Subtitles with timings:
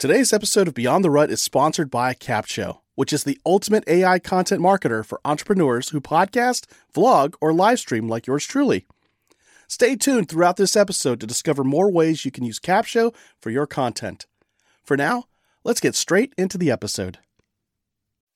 [0.00, 4.18] Today's episode of Beyond the Rut is sponsored by Capsho, which is the ultimate AI
[4.18, 8.86] content marketer for entrepreneurs who podcast, vlog, or live stream like yours truly.
[9.68, 13.66] Stay tuned throughout this episode to discover more ways you can use Capsho for your
[13.66, 14.24] content.
[14.82, 15.24] For now,
[15.64, 17.18] let's get straight into the episode.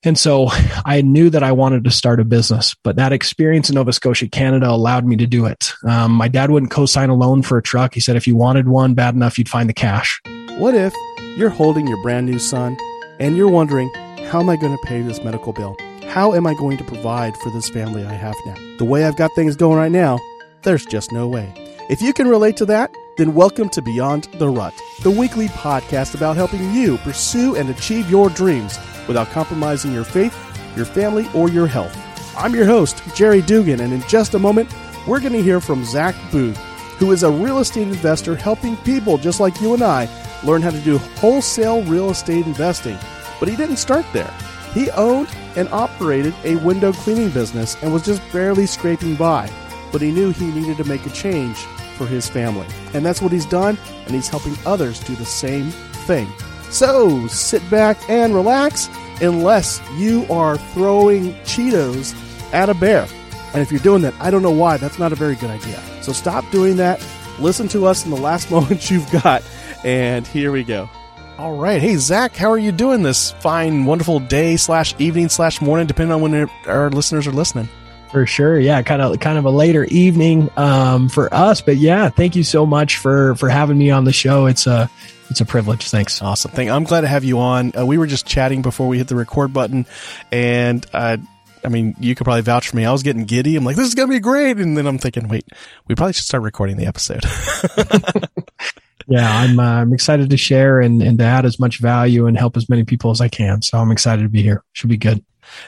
[0.03, 0.49] And so
[0.85, 4.27] I knew that I wanted to start a business, but that experience in Nova Scotia,
[4.27, 5.73] Canada allowed me to do it.
[5.83, 7.95] Um, my dad wouldn't co sign a loan for a truck.
[7.95, 10.21] He said if you wanted one bad enough, you'd find the cash.
[10.59, 10.93] What if
[11.35, 12.77] you're holding your brand new son
[13.19, 13.89] and you're wondering,
[14.29, 15.75] how am I going to pay this medical bill?
[16.07, 18.55] How am I going to provide for this family I have now?
[18.77, 20.17] The way I've got things going right now,
[20.61, 21.51] there's just no way.
[21.89, 26.15] If you can relate to that, then welcome to Beyond the Rut, the weekly podcast
[26.15, 30.33] about helping you pursue and achieve your dreams without compromising your faith,
[30.77, 31.95] your family, or your health.
[32.37, 34.73] I'm your host, Jerry Dugan, and in just a moment,
[35.05, 36.57] we're going to hear from Zack Boothe,
[36.97, 40.07] who is a real estate investor helping people just like you and I
[40.43, 42.97] learn how to do wholesale real estate investing.
[43.39, 44.31] But he didn't start there.
[44.73, 49.49] He owned and operated a window cleaning business and was just barely scraping by.
[49.91, 51.57] But he knew he needed to make a change
[51.97, 52.67] for his family.
[52.93, 55.71] And that's what he's done, and he's helping others do the same
[56.05, 56.27] thing.
[56.69, 58.89] So sit back and relax,
[59.21, 62.13] unless you are throwing Cheetos
[62.53, 63.07] at a bear.
[63.55, 64.75] And if you're doing that, I don't know why.
[64.75, 65.81] That's not a very good idea.
[66.01, 67.01] So stop doing that.
[67.39, 69.43] Listen to us in the last moment you've got.
[69.85, 70.89] And here we go.
[71.37, 71.81] All right.
[71.81, 76.13] Hey, Zack, how are you doing this fine, wonderful day slash evening slash morning, depending
[76.13, 77.69] on when our listeners are listening?
[78.11, 78.59] For sure.
[78.59, 78.81] Yeah.
[78.81, 82.65] Kind of, kind of a later evening, um, for us, but yeah, thank you so
[82.65, 84.47] much for, for having me on the show.
[84.47, 84.89] It's a,
[85.29, 85.89] it's a privilege.
[85.89, 86.21] Thanks.
[86.21, 86.51] Awesome.
[86.51, 86.69] Thank.
[86.69, 87.71] I'm glad to have you on.
[87.77, 89.85] Uh, we were just chatting before we hit the record button,
[90.31, 91.17] and uh,
[91.65, 92.85] I mean, you could probably vouch for me.
[92.85, 93.55] I was getting giddy.
[93.55, 95.45] I'm like, this is gonna be great, and then I'm thinking, wait,
[95.87, 97.23] we probably should start recording the episode.
[99.07, 102.37] yeah, I'm uh, I'm excited to share and and to add as much value and
[102.37, 103.61] help as many people as I can.
[103.61, 104.63] So I'm excited to be here.
[104.73, 105.23] Should be good.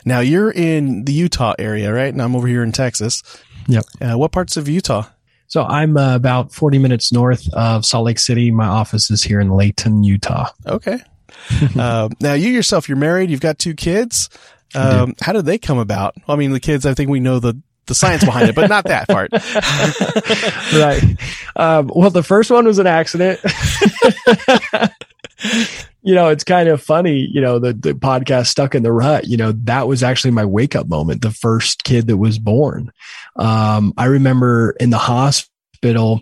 [0.05, 2.11] Now you're in the Utah area, right?
[2.11, 3.23] And I'm over here in Texas.
[3.67, 3.83] Yep.
[4.01, 5.03] Uh, what parts of Utah?
[5.47, 8.51] So I'm uh, about 40 minutes north of Salt Lake City.
[8.51, 10.49] My office is here in Layton, Utah.
[10.65, 10.99] Okay.
[11.79, 13.29] uh, now you yourself, you're married.
[13.29, 14.29] You've got two kids.
[14.75, 16.15] Um, how did they come about?
[16.27, 16.85] Well, I mean, the kids.
[16.85, 19.31] I think we know the the science behind it, but not that part.
[20.73, 21.03] right.
[21.55, 23.39] Um, well, the first one was an accident.
[26.01, 29.27] you know, it's kind of funny, you know, the, the podcast stuck in the rut,
[29.27, 31.21] you know, that was actually my wake up moment.
[31.21, 32.91] The first kid that was born.
[33.35, 36.21] Um, I remember in the hospital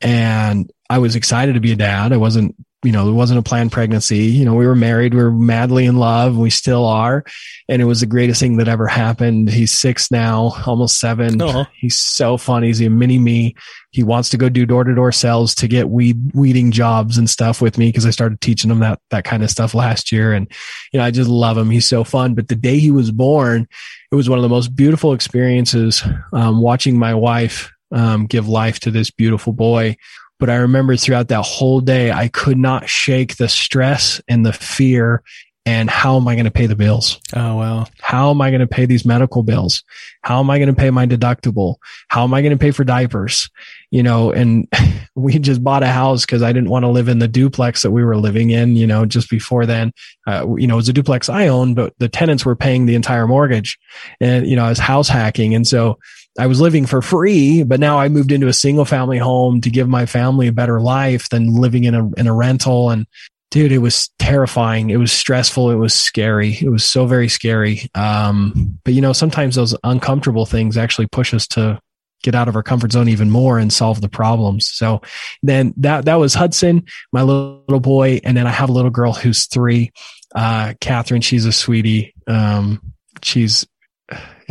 [0.00, 2.12] and I was excited to be a dad.
[2.12, 4.24] I wasn't you know, it wasn't a planned pregnancy.
[4.24, 7.24] You know, we were married, we were madly in love, we still are.
[7.68, 9.50] And it was the greatest thing that ever happened.
[9.50, 11.64] He's six now, almost 7 uh-huh.
[11.74, 12.66] He's so funny.
[12.66, 13.54] He's a mini me.
[13.90, 17.30] He wants to go do door to door sales to get weed weeding jobs and
[17.30, 20.32] stuff with me because I started teaching him that that kind of stuff last year.
[20.32, 20.50] And
[20.92, 21.70] you know, I just love him.
[21.70, 22.34] He's so fun.
[22.34, 23.68] But the day he was born,
[24.10, 28.80] it was one of the most beautiful experiences um, watching my wife um, give life
[28.80, 29.96] to this beautiful boy
[30.42, 34.52] but I remember throughout that whole day, I could not shake the stress and the
[34.52, 35.22] fear.
[35.64, 37.20] And how am I going to pay the bills?
[37.36, 37.88] Oh, well.
[38.00, 39.84] How am I going to pay these medical bills?
[40.22, 41.76] How am I going to pay my deductible?
[42.08, 43.48] How am I going to pay for diapers?
[43.92, 44.66] You know, and
[45.14, 47.92] we just bought a house because I didn't want to live in the duplex that
[47.92, 49.92] we were living in, you know, just before then.
[50.26, 52.96] Uh, you know, it was a duplex I owned, but the tenants were paying the
[52.96, 53.78] entire mortgage
[54.20, 55.54] and, you know, I was house hacking.
[55.54, 56.00] And so,
[56.38, 59.70] I was living for free, but now I moved into a single family home to
[59.70, 62.90] give my family a better life than living in a in a rental.
[62.90, 63.06] And
[63.50, 64.90] dude, it was terrifying.
[64.90, 65.70] It was stressful.
[65.70, 66.56] It was scary.
[66.60, 67.90] It was so very scary.
[67.94, 71.78] Um, but you know, sometimes those uncomfortable things actually push us to
[72.22, 74.68] get out of our comfort zone even more and solve the problems.
[74.68, 75.02] So
[75.42, 78.90] then that that was Hudson, my little, little boy, and then I have a little
[78.90, 79.92] girl who's three,
[80.34, 81.20] uh, Catherine.
[81.20, 82.14] She's a sweetie.
[82.26, 82.80] Um,
[83.22, 83.66] she's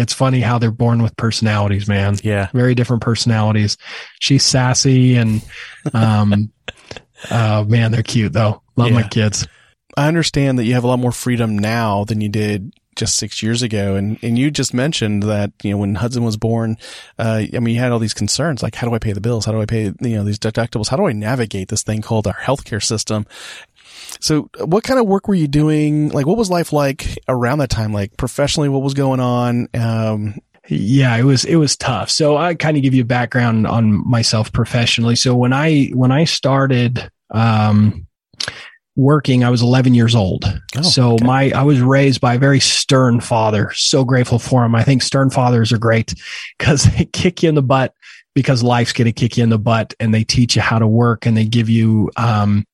[0.02, 2.18] it's funny how they're born with personalities, man.
[2.24, 2.50] Yeah.
[2.54, 3.78] Very different personalities.
[4.20, 5.42] She's sassy and,
[5.94, 6.52] um,
[7.30, 8.62] uh, man, they're cute though.
[8.76, 8.96] Love yeah.
[8.96, 9.48] my kids.
[9.98, 13.42] I understand that you have a lot more freedom now than you did just six
[13.42, 13.96] years ago.
[13.96, 16.78] And, and you just mentioned that, you know, when Hudson was born,
[17.18, 19.46] uh, I mean, you had all these concerns, like, how do I pay the bills?
[19.46, 20.88] How do I pay, you know, these deductibles?
[20.88, 23.26] How do I navigate this thing called our healthcare system?
[24.20, 26.10] So what kind of work were you doing?
[26.10, 27.94] Like, what was life like around that time?
[27.94, 29.68] Like professionally, what was going on?
[29.74, 32.10] Um, yeah, it was, it was tough.
[32.10, 35.16] So I kind of give you a background on myself professionally.
[35.16, 38.08] So when I, when I started, um,
[38.96, 40.46] working, I was 11 years old.
[40.78, 41.26] Oh, so okay.
[41.26, 43.72] my, I was raised by a very stern father.
[43.74, 44.76] So grateful for him.
[44.76, 46.14] I think stern fathers are great
[46.58, 47.94] because they kick you in the butt
[48.34, 50.88] because life's going to kick you in the butt and they teach you how to
[50.88, 52.66] work and they give you, um,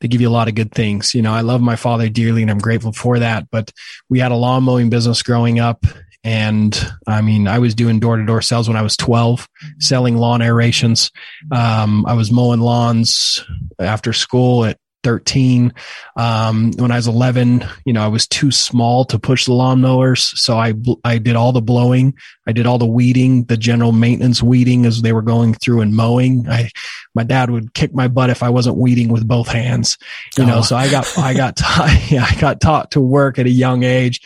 [0.00, 1.14] they give you a lot of good things.
[1.14, 3.48] You know, I love my father dearly and I'm grateful for that.
[3.50, 3.72] But
[4.08, 5.84] we had a lawn mowing business growing up.
[6.22, 6.76] And
[7.06, 9.48] I mean, I was doing door to door sales when I was 12,
[9.78, 11.12] selling lawn aerations.
[11.52, 13.44] Um, I was mowing lawns
[13.78, 15.72] after school at 13.
[16.16, 20.36] Um, when I was 11, you know, I was too small to push the lawnmowers.
[20.36, 20.74] So I,
[21.04, 22.12] I did all the blowing.
[22.44, 25.94] I did all the weeding, the general maintenance weeding as they were going through and
[25.94, 26.48] mowing.
[26.48, 26.70] I,
[27.14, 29.96] my dad would kick my butt if I wasn't weeding with both hands,
[30.36, 30.46] you oh.
[30.46, 33.50] know, so I got, I got taught, yeah, I got taught to work at a
[33.50, 34.20] young age.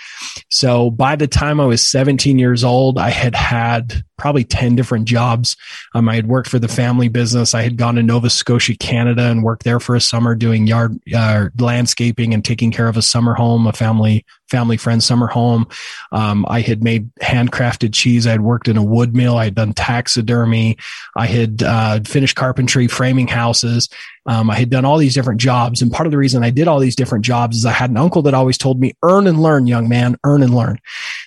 [0.51, 5.07] So by the time I was 17 years old, I had had probably 10 different
[5.07, 5.57] jobs.
[5.95, 7.55] Um, I had worked for the family business.
[7.55, 10.99] I had gone to Nova Scotia, Canada and worked there for a summer doing yard
[11.15, 15.67] uh, landscaping and taking care of a summer home, a family family friend summer home.
[16.13, 18.27] Um, I had made handcrafted cheese.
[18.27, 19.39] I had worked in a wood mill.
[19.39, 20.77] I had done taxidermy.
[21.17, 23.89] I had uh, finished carpentry, framing houses.
[24.27, 25.81] Um, I had done all these different jobs.
[25.81, 27.97] And part of the reason I did all these different jobs is I had an
[27.97, 30.79] uncle that always told me, earn and learn, young man, earn and learn.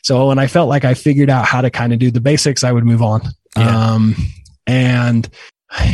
[0.04, 2.64] So when I felt like I figured out how to kind of do the basics,
[2.64, 3.22] I would move on.
[3.58, 3.94] Yeah.
[3.94, 4.16] Um,
[4.68, 5.30] and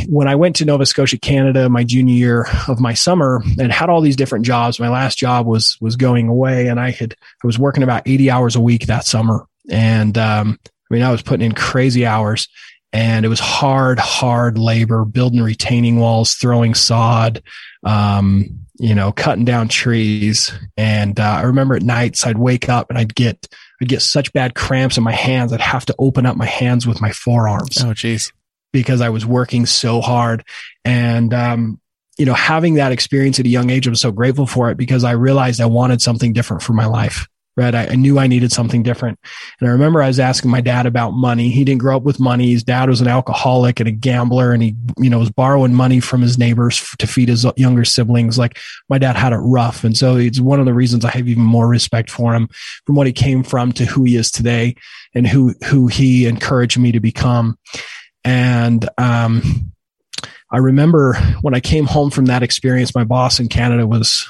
[0.07, 3.89] when I went to Nova Scotia, Canada, my junior year of my summer, and had
[3.89, 4.79] all these different jobs.
[4.79, 8.29] My last job was was going away, and I had I was working about eighty
[8.29, 12.47] hours a week that summer, and um, I mean I was putting in crazy hours,
[12.91, 17.41] and it was hard, hard labor, building retaining walls, throwing sod,
[17.83, 20.51] um, you know, cutting down trees.
[20.75, 23.47] And uh, I remember at nights I'd wake up and I'd get
[23.81, 26.85] I'd get such bad cramps in my hands I'd have to open up my hands
[26.85, 27.77] with my forearms.
[27.81, 28.31] Oh, jeez
[28.71, 30.43] because I was working so hard.
[30.85, 31.79] And, um,
[32.17, 35.03] you know, having that experience at a young age, I'm so grateful for it because
[35.03, 37.27] I realized I wanted something different for my life.
[37.57, 37.75] Right.
[37.75, 39.19] I, I, knew I needed something different.
[39.59, 41.49] And I remember I was asking my dad about money.
[41.49, 42.51] He didn't grow up with money.
[42.51, 45.99] His dad was an alcoholic and a gambler and he, you know, was borrowing money
[45.99, 48.37] from his neighbors to feed his younger siblings.
[48.37, 48.57] Like
[48.87, 49.83] my dad had it rough.
[49.83, 52.47] And so it's one of the reasons I have even more respect for him
[52.85, 54.75] from what he came from to who he is today
[55.13, 57.57] and who, who he encouraged me to become.
[58.23, 59.71] And um,
[60.51, 64.27] I remember when I came home from that experience, my boss in Canada was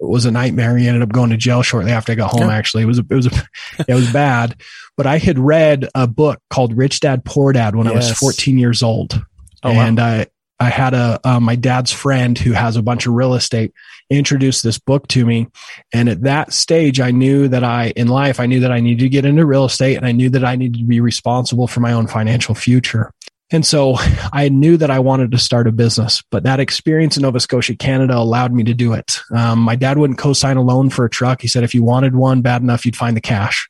[0.00, 0.76] was a nightmare.
[0.76, 2.48] He ended up going to jail shortly after I got home.
[2.48, 2.54] Yeah.
[2.54, 3.48] Actually, it was a, it was a,
[3.88, 4.56] it was bad.
[4.96, 7.94] But I had read a book called Rich Dad Poor Dad when yes.
[7.94, 9.20] I was 14 years old,
[9.62, 10.04] oh, and wow.
[10.04, 10.26] I
[10.58, 13.74] I had a uh, my dad's friend who has a bunch of real estate
[14.08, 15.48] introduced this book to me,
[15.92, 19.02] and at that stage, I knew that I in life I knew that I needed
[19.02, 21.80] to get into real estate, and I knew that I needed to be responsible for
[21.80, 23.12] my own financial future.
[23.50, 23.96] And so
[24.32, 27.76] I knew that I wanted to start a business, but that experience in Nova Scotia,
[27.76, 29.20] Canada allowed me to do it.
[29.30, 31.42] Um, my dad wouldn't co-sign a loan for a truck.
[31.42, 33.68] He said, if you wanted one bad enough, you'd find the cash.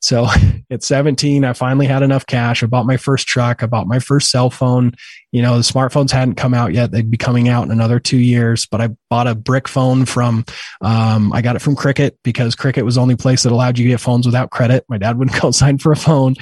[0.00, 0.26] So
[0.70, 2.62] at 17, I finally had enough cash.
[2.62, 3.62] I bought my first truck.
[3.62, 4.94] I bought my first cell phone.
[5.30, 6.90] You know, the smartphones hadn't come out yet.
[6.90, 10.44] They'd be coming out in another two years, but I bought a brick phone from,
[10.80, 13.84] um, I got it from Cricket because Cricket was the only place that allowed you
[13.84, 14.86] to get phones without credit.
[14.88, 16.34] My dad wouldn't co-sign for a phone,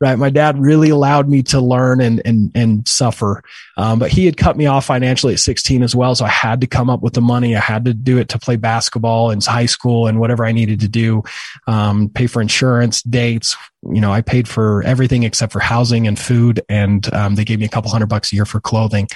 [0.00, 0.18] right?
[0.18, 3.42] My dad really allowed me to learn and, and, and suffer.
[3.78, 6.14] Um, but he had cut me off financially at 16 as well.
[6.14, 7.56] So I had to come up with the money.
[7.56, 10.80] I had to do it to play basketball in high school and whatever I needed
[10.80, 11.22] to do,
[11.66, 13.56] um, pay for insurance, dates.
[13.92, 17.58] You know, I paid for everything except for housing and food, and um, they gave
[17.58, 19.08] me a couple hundred bucks a year for clothing.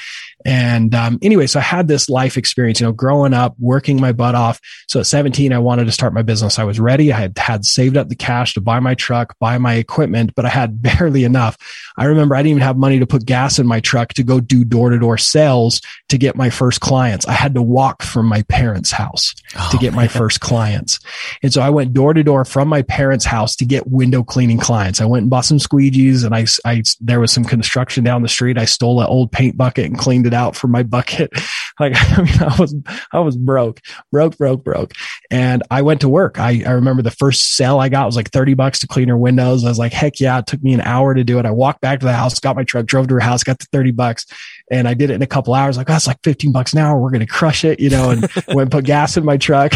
[0.44, 4.12] And um, anyway, so I had this life experience, you know, growing up, working my
[4.12, 4.61] butt off.
[4.87, 6.58] So at 17, I wanted to start my business.
[6.58, 7.13] I was ready.
[7.13, 10.44] I had had saved up the cash to buy my truck, buy my equipment, but
[10.44, 11.56] I had barely enough.
[11.96, 14.41] I remember I didn't even have money to put gas in my truck to go
[14.41, 17.27] do door to door sales to get my first clients.
[17.27, 19.96] I had to walk from my parents' house oh, to get man.
[19.96, 21.01] my first clients.
[21.43, 24.57] And so I went door to door from my parents' house to get window cleaning
[24.58, 25.00] clients.
[25.00, 28.29] I went and bought some squeegees and I, I, there was some construction down the
[28.29, 28.58] street.
[28.58, 31.31] I stole an old paint bucket and cleaned it out for my bucket.
[31.81, 32.74] Like, I mean, I was,
[33.12, 34.94] I was broke, broke, broke, broke.
[35.31, 36.41] And I went to work.
[36.41, 39.17] I, I remember the first sale I got was like 30 bucks to clean her
[39.17, 39.65] windows.
[39.65, 40.41] I was like, heck yeah.
[40.41, 41.46] It took me an hour to do it.
[41.46, 43.67] I walked back to the house, got my truck, drove to her house, got the
[43.70, 44.27] 30 bucks
[44.70, 45.77] and I did it in a couple hours.
[45.77, 46.98] Like, oh, that's oh, like 15 bucks an hour.
[46.98, 49.72] We're going to crush it, you know, and went and put gas in my truck.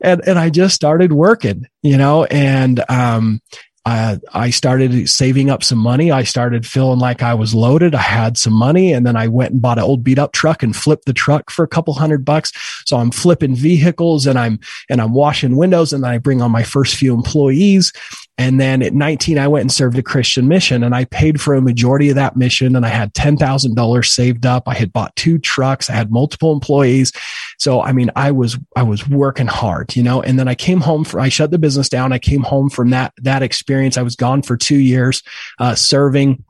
[0.00, 3.40] And, and I just started working, you know, and, um,
[3.88, 6.10] I, I started saving up some money.
[6.12, 7.94] I started feeling like I was loaded.
[7.94, 10.62] I had some money and then I went and bought an old beat up truck
[10.62, 12.52] and flipped the truck for a couple hundred bucks.
[12.84, 16.50] So I'm flipping vehicles and I'm, and I'm washing windows and then I bring on
[16.50, 17.92] my first few employees
[18.38, 21.54] and then at 19, I went and served a Christian mission and I paid for
[21.54, 22.76] a majority of that mission.
[22.76, 24.68] And I had $10,000 saved up.
[24.68, 25.90] I had bought two trucks.
[25.90, 27.12] I had multiple employees.
[27.58, 30.80] So, I mean, I was, I was working hard, you know, and then I came
[30.80, 32.12] home for, I shut the business down.
[32.12, 33.98] I came home from that, that experience.
[33.98, 35.20] I was gone for two years,
[35.58, 36.44] uh, serving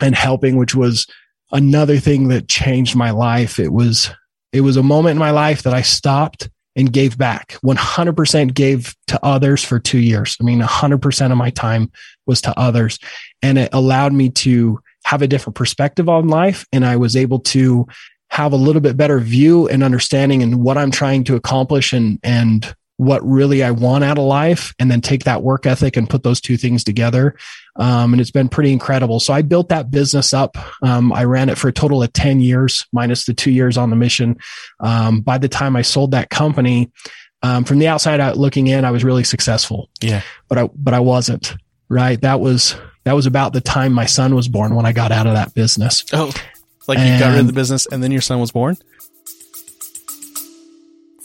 [0.00, 1.06] and helping, which was
[1.52, 3.58] another thing that changed my life.
[3.58, 4.10] It was,
[4.54, 8.94] it was a moment in my life that I stopped and gave back 100% gave
[9.06, 10.36] to others for two years.
[10.40, 11.90] I mean, 100% of my time
[12.26, 12.98] was to others
[13.42, 16.66] and it allowed me to have a different perspective on life.
[16.72, 17.86] And I was able to
[18.30, 22.18] have a little bit better view and understanding and what I'm trying to accomplish and,
[22.22, 26.08] and what really I want out of life and then take that work ethic and
[26.08, 27.36] put those two things together.
[27.76, 29.18] Um, and it's been pretty incredible.
[29.18, 30.56] So I built that business up.
[30.82, 33.90] Um, I ran it for a total of 10 years minus the two years on
[33.90, 34.36] the mission.
[34.78, 36.92] Um, by the time I sold that company,
[37.42, 39.90] um, from the outside out looking in, I was really successful.
[40.00, 40.22] Yeah.
[40.48, 41.56] But I, but I wasn't
[41.88, 42.20] right.
[42.20, 45.26] That was, that was about the time my son was born when I got out
[45.26, 46.04] of that business.
[46.12, 46.32] Oh,
[46.86, 48.76] like you got rid of the business and then your son was born?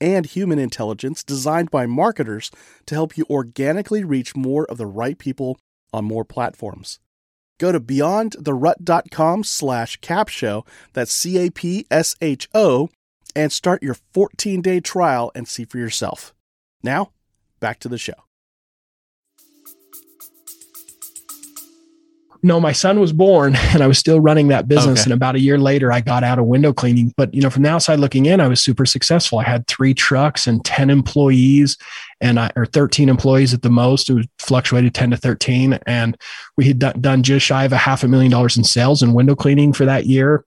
[0.00, 2.50] and human intelligence designed by marketers
[2.86, 5.58] to help you organically reach more of the right people
[5.92, 6.98] on more platforms.
[7.58, 12.88] Go to beyondtherut.com slash capsho, that's C-A-P-S-H-O,
[13.36, 16.34] and start your 14-day trial and see for yourself.
[16.82, 17.10] Now,
[17.60, 18.14] back to the show.
[22.42, 25.00] No, my son was born and I was still running that business.
[25.00, 25.04] Okay.
[25.04, 27.12] And about a year later, I got out of window cleaning.
[27.16, 29.38] But, you know, from the outside looking in, I was super successful.
[29.38, 31.76] I had three trucks and 10 employees
[32.20, 34.10] and I, or 13 employees at the most.
[34.10, 35.78] It was fluctuated 10 to 13.
[35.86, 36.16] And
[36.56, 39.12] we had done, done just shy of a half a million dollars in sales in
[39.12, 40.44] window cleaning for that year.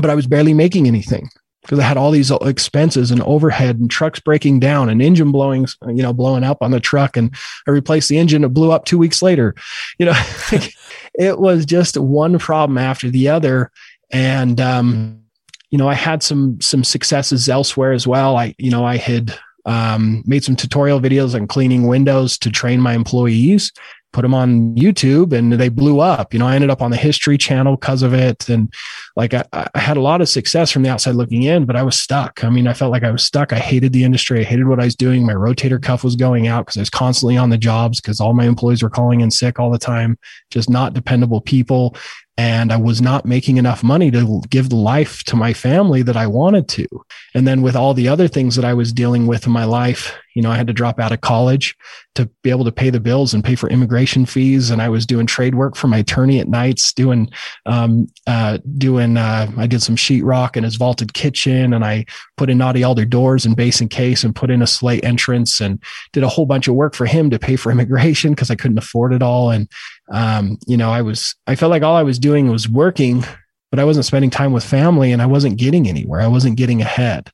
[0.00, 1.28] But I was barely making anything
[1.62, 5.66] because I had all these expenses and overhead and trucks breaking down and engine blowing,
[5.86, 7.16] you know, blowing up on the truck.
[7.16, 7.34] And
[7.66, 8.44] I replaced the engine.
[8.44, 9.54] It blew up two weeks later.
[9.98, 10.24] You know,
[11.14, 13.70] it was just one problem after the other.
[14.10, 15.22] And, um,
[15.70, 18.36] you know, I had some, some successes elsewhere as well.
[18.36, 22.80] I, you know, I had, um, made some tutorial videos on cleaning windows to train
[22.80, 23.70] my employees
[24.12, 26.32] put them on YouTube and they blew up.
[26.32, 28.48] You know, I ended up on the History Channel because of it.
[28.48, 28.72] And
[29.16, 31.82] like I, I, had a lot of success from the outside looking in, but I
[31.82, 32.42] was stuck.
[32.44, 33.52] I mean, I felt like I was stuck.
[33.52, 34.40] I hated the industry.
[34.40, 35.26] I hated what I was doing.
[35.26, 38.32] My rotator cuff was going out because I was constantly on the jobs because all
[38.32, 40.18] my employees were calling in sick all the time,
[40.50, 41.96] just not dependable people.
[42.38, 46.16] And I was not making enough money to give the life to my family that
[46.16, 46.86] I wanted to.
[47.34, 50.18] And then with all the other things that I was dealing with in my life,
[50.34, 51.76] you know, I had to drop out of college
[52.14, 54.70] to be able to pay the bills and pay for immigration fees.
[54.70, 57.30] And I was doing trade work for my attorney at nights, doing,
[57.66, 62.04] um, uh, doing, uh, I did some sheetrock in his vaulted kitchen and I
[62.36, 65.60] put in Knotty Alder doors and base and case and put in a slate entrance
[65.60, 65.82] and
[66.12, 68.78] did a whole bunch of work for him to pay for immigration because I couldn't
[68.78, 69.50] afford it all.
[69.50, 69.68] And,
[70.10, 73.24] um, you know, I was, I felt like all I was doing was working,
[73.70, 76.20] but I wasn't spending time with family and I wasn't getting anywhere.
[76.20, 77.30] I wasn't getting ahead.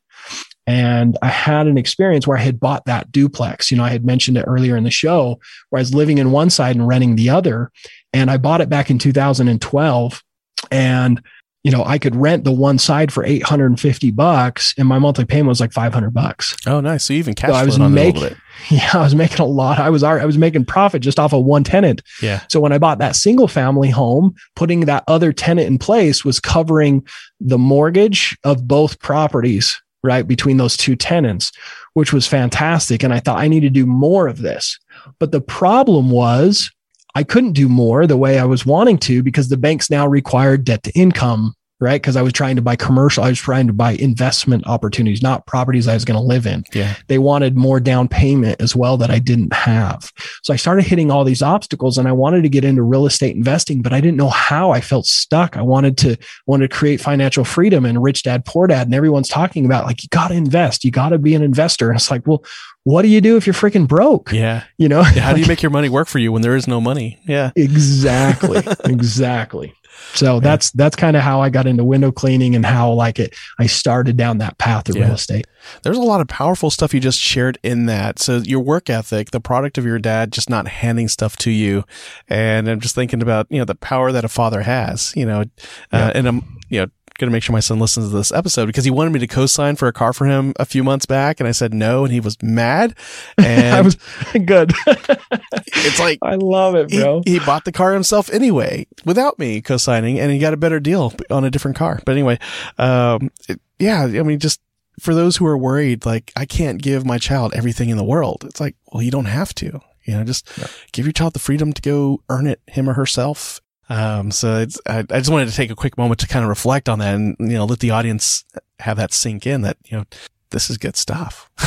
[0.68, 3.70] And I had an experience where I had bought that duplex.
[3.70, 6.30] You know, I had mentioned it earlier in the show where I was living in
[6.30, 7.72] one side and renting the other.
[8.12, 10.22] And I bought it back in 2012.
[10.70, 11.22] And,
[11.64, 15.48] you know, I could rent the one side for 850 bucks and my monthly payment
[15.48, 16.56] was like 500 bucks.
[16.66, 17.04] Oh, nice.
[17.04, 18.42] So you even cash So I was flowed on it a making, little bit.
[18.70, 19.80] yeah, I was making a lot.
[19.80, 22.02] I was, I was making profit just off of one tenant.
[22.22, 22.42] Yeah.
[22.48, 26.38] So when I bought that single family home, putting that other tenant in place was
[26.38, 27.04] covering
[27.40, 30.26] the mortgage of both properties, right?
[30.26, 31.50] Between those two tenants,
[31.94, 33.02] which was fantastic.
[33.02, 34.78] And I thought I need to do more of this.
[35.18, 36.70] But the problem was
[37.18, 40.62] I couldn't do more the way I was wanting to because the banks now required
[40.62, 42.00] debt to income, right?
[42.00, 45.44] Because I was trying to buy commercial, I was trying to buy investment opportunities, not
[45.44, 46.94] properties I was going to live in Yeah.
[47.08, 50.12] they wanted more down payment as well that I didn't have.
[50.44, 53.34] So I started hitting all these obstacles and I wanted to get into real estate
[53.34, 54.70] investing, but I didn't know how.
[54.70, 55.56] I felt stuck.
[55.56, 58.87] I wanted to wanted to create financial freedom and rich dad, poor dad.
[58.87, 60.84] And everyone's talking about like, you got to invest.
[60.84, 61.90] You got to be an investor.
[61.90, 62.44] And it's like, well,
[62.85, 64.32] what do you do if you're freaking broke?
[64.32, 64.64] Yeah.
[64.78, 66.80] You know, How do you make your money work for you when there is no
[66.80, 67.18] money?
[67.26, 67.50] Yeah.
[67.56, 69.75] exactly exactly
[70.14, 73.35] so that's that's kind of how i got into window cleaning and how like it
[73.58, 75.06] i started down that path of Yeah.
[75.06, 75.47] real estate
[75.82, 78.18] There's a lot of powerful stuff you just shared in that.
[78.20, 81.85] So your work ethic, the product of your dad just not handing stuff to you.
[82.28, 85.40] And I'm just thinking about, you know, the power that a father has, you know,
[85.40, 85.44] uh,
[85.92, 86.12] Yeah.
[86.14, 86.87] and I'm, you know,
[87.18, 89.26] going to make sure my son listens to this episode because he wanted me to
[89.26, 91.40] co-sign for a car for him a few months back.
[91.40, 92.04] And I said no.
[92.04, 92.94] And he was mad.
[93.38, 93.94] And i was
[94.44, 99.38] good it's like, i love it he, bro he bought the car himself anyway without
[99.38, 102.00] me co-signing and he got a better deal on a different car.
[102.04, 102.38] But anyway,
[102.78, 104.60] um, it, yeah, I mean, just
[105.00, 108.44] for those who are worried, like I can't give my child everything in the world.
[108.44, 110.66] It's like, well, you don't have to, you know, just yeah.
[110.92, 113.60] give your child the freedom to go earn it him or herself.
[113.88, 116.49] Um, so it's, I, I just wanted to take a quick moment to kind of
[116.49, 118.45] reflect on that and, you know, let the audience
[118.80, 120.04] have that sink in that, you know,
[120.50, 121.50] this is good stuff.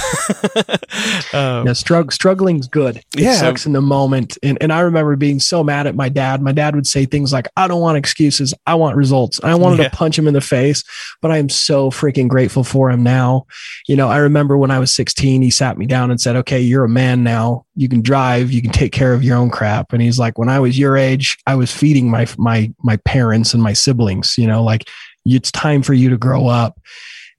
[1.34, 2.98] um, yeah, strugg- struggling's good.
[2.98, 3.36] It yeah.
[3.36, 4.38] sucks in the moment.
[4.42, 6.42] And, and I remember being so mad at my dad.
[6.42, 8.54] My dad would say things like, I don't want excuses.
[8.66, 9.40] I want results.
[9.44, 9.90] I wanted yeah.
[9.90, 10.84] to punch him in the face,
[11.22, 13.46] but I am so freaking grateful for him now.
[13.88, 16.60] You know, I remember when I was 16, he sat me down and said, okay,
[16.60, 17.66] you're a man now.
[17.76, 18.52] You can drive.
[18.52, 19.94] You can take care of your own crap.
[19.94, 23.54] And he's like, when I was your age, I was feeding my, my, my parents
[23.54, 24.90] and my siblings, you know, like
[25.26, 26.80] it's time for you to grow up.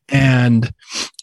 [0.08, 0.72] And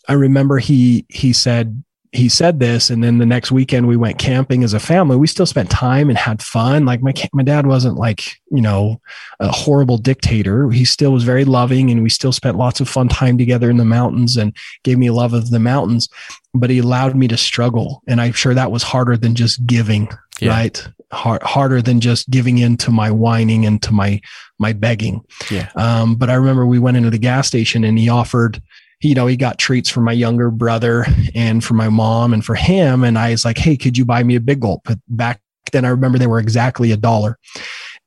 [0.09, 4.17] I remember he he said he said this and then the next weekend we went
[4.17, 5.15] camping as a family.
[5.15, 6.85] We still spent time and had fun.
[6.85, 8.99] Like my my dad wasn't like you know
[9.39, 10.71] a horrible dictator.
[10.71, 13.77] He still was very loving and we still spent lots of fun time together in
[13.77, 16.09] the mountains and gave me love of the mountains.
[16.55, 20.09] But he allowed me to struggle and i'm sure that was harder than just giving
[20.41, 20.49] yeah.
[20.49, 20.87] right?
[21.11, 24.21] Hard, harder than just giving in to my whining and to my
[24.57, 25.21] my begging.
[25.51, 25.69] Yeah.
[25.75, 28.61] Um, but i remember we went into the gas station and he offered
[29.01, 32.55] you know, he got treats for my younger brother and for my mom and for
[32.55, 33.03] him.
[33.03, 34.81] And I was like, Hey, could you buy me a big gulp?
[34.85, 35.41] But back
[35.71, 37.37] then I remember they were exactly a dollar.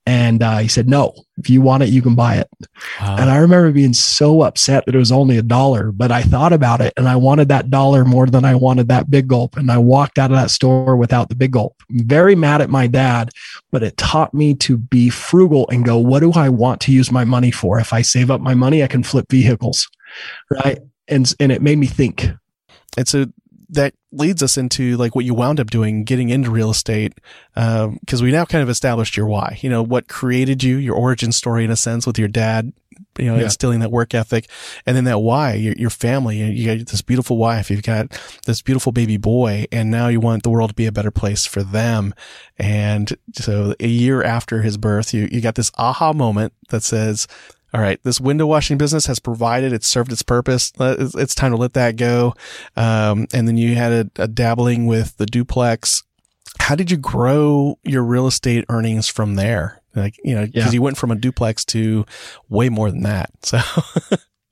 [0.05, 2.49] And uh, he said, no, if you want it, you can buy it.
[3.01, 3.19] Wow.
[3.21, 6.53] And I remember being so upset that it was only a dollar, but I thought
[6.53, 9.57] about it and I wanted that dollar more than I wanted that big gulp.
[9.57, 11.77] And I walked out of that store without the big gulp.
[11.89, 13.31] Very mad at my dad,
[13.71, 17.13] but it taught me to be frugal and go, what do I want to use
[17.13, 17.79] my money for?
[17.79, 19.89] If I save up my money, I can flip vehicles
[20.51, 20.79] right?
[21.09, 22.29] And and it made me think.
[22.97, 23.27] And so
[23.73, 27.15] that leads us into like what you wound up doing, getting into real estate,
[27.55, 29.59] because um, we now kind of established your why.
[29.63, 32.73] You know what created you, your origin story in a sense with your dad.
[33.19, 33.45] You know, yeah.
[33.45, 34.49] instilling that work ethic,
[34.87, 36.39] and then that why your, your family.
[36.43, 40.45] You got this beautiful wife, you've got this beautiful baby boy, and now you want
[40.45, 42.15] the world to be a better place for them.
[42.59, 47.27] And so, a year after his birth, you you got this aha moment that says,
[47.75, 50.73] all right, this window washing business has provided, it's served its purpose.
[50.79, 52.35] It's time to let that go.
[52.77, 56.03] Um, and then you had a, a dabbling with the duplex.
[56.59, 59.81] How did you grow your real estate earnings from there?
[59.95, 60.71] Like, you know, because yeah.
[60.73, 62.05] you went from a duplex to
[62.49, 63.31] way more than that.
[63.45, 63.61] So.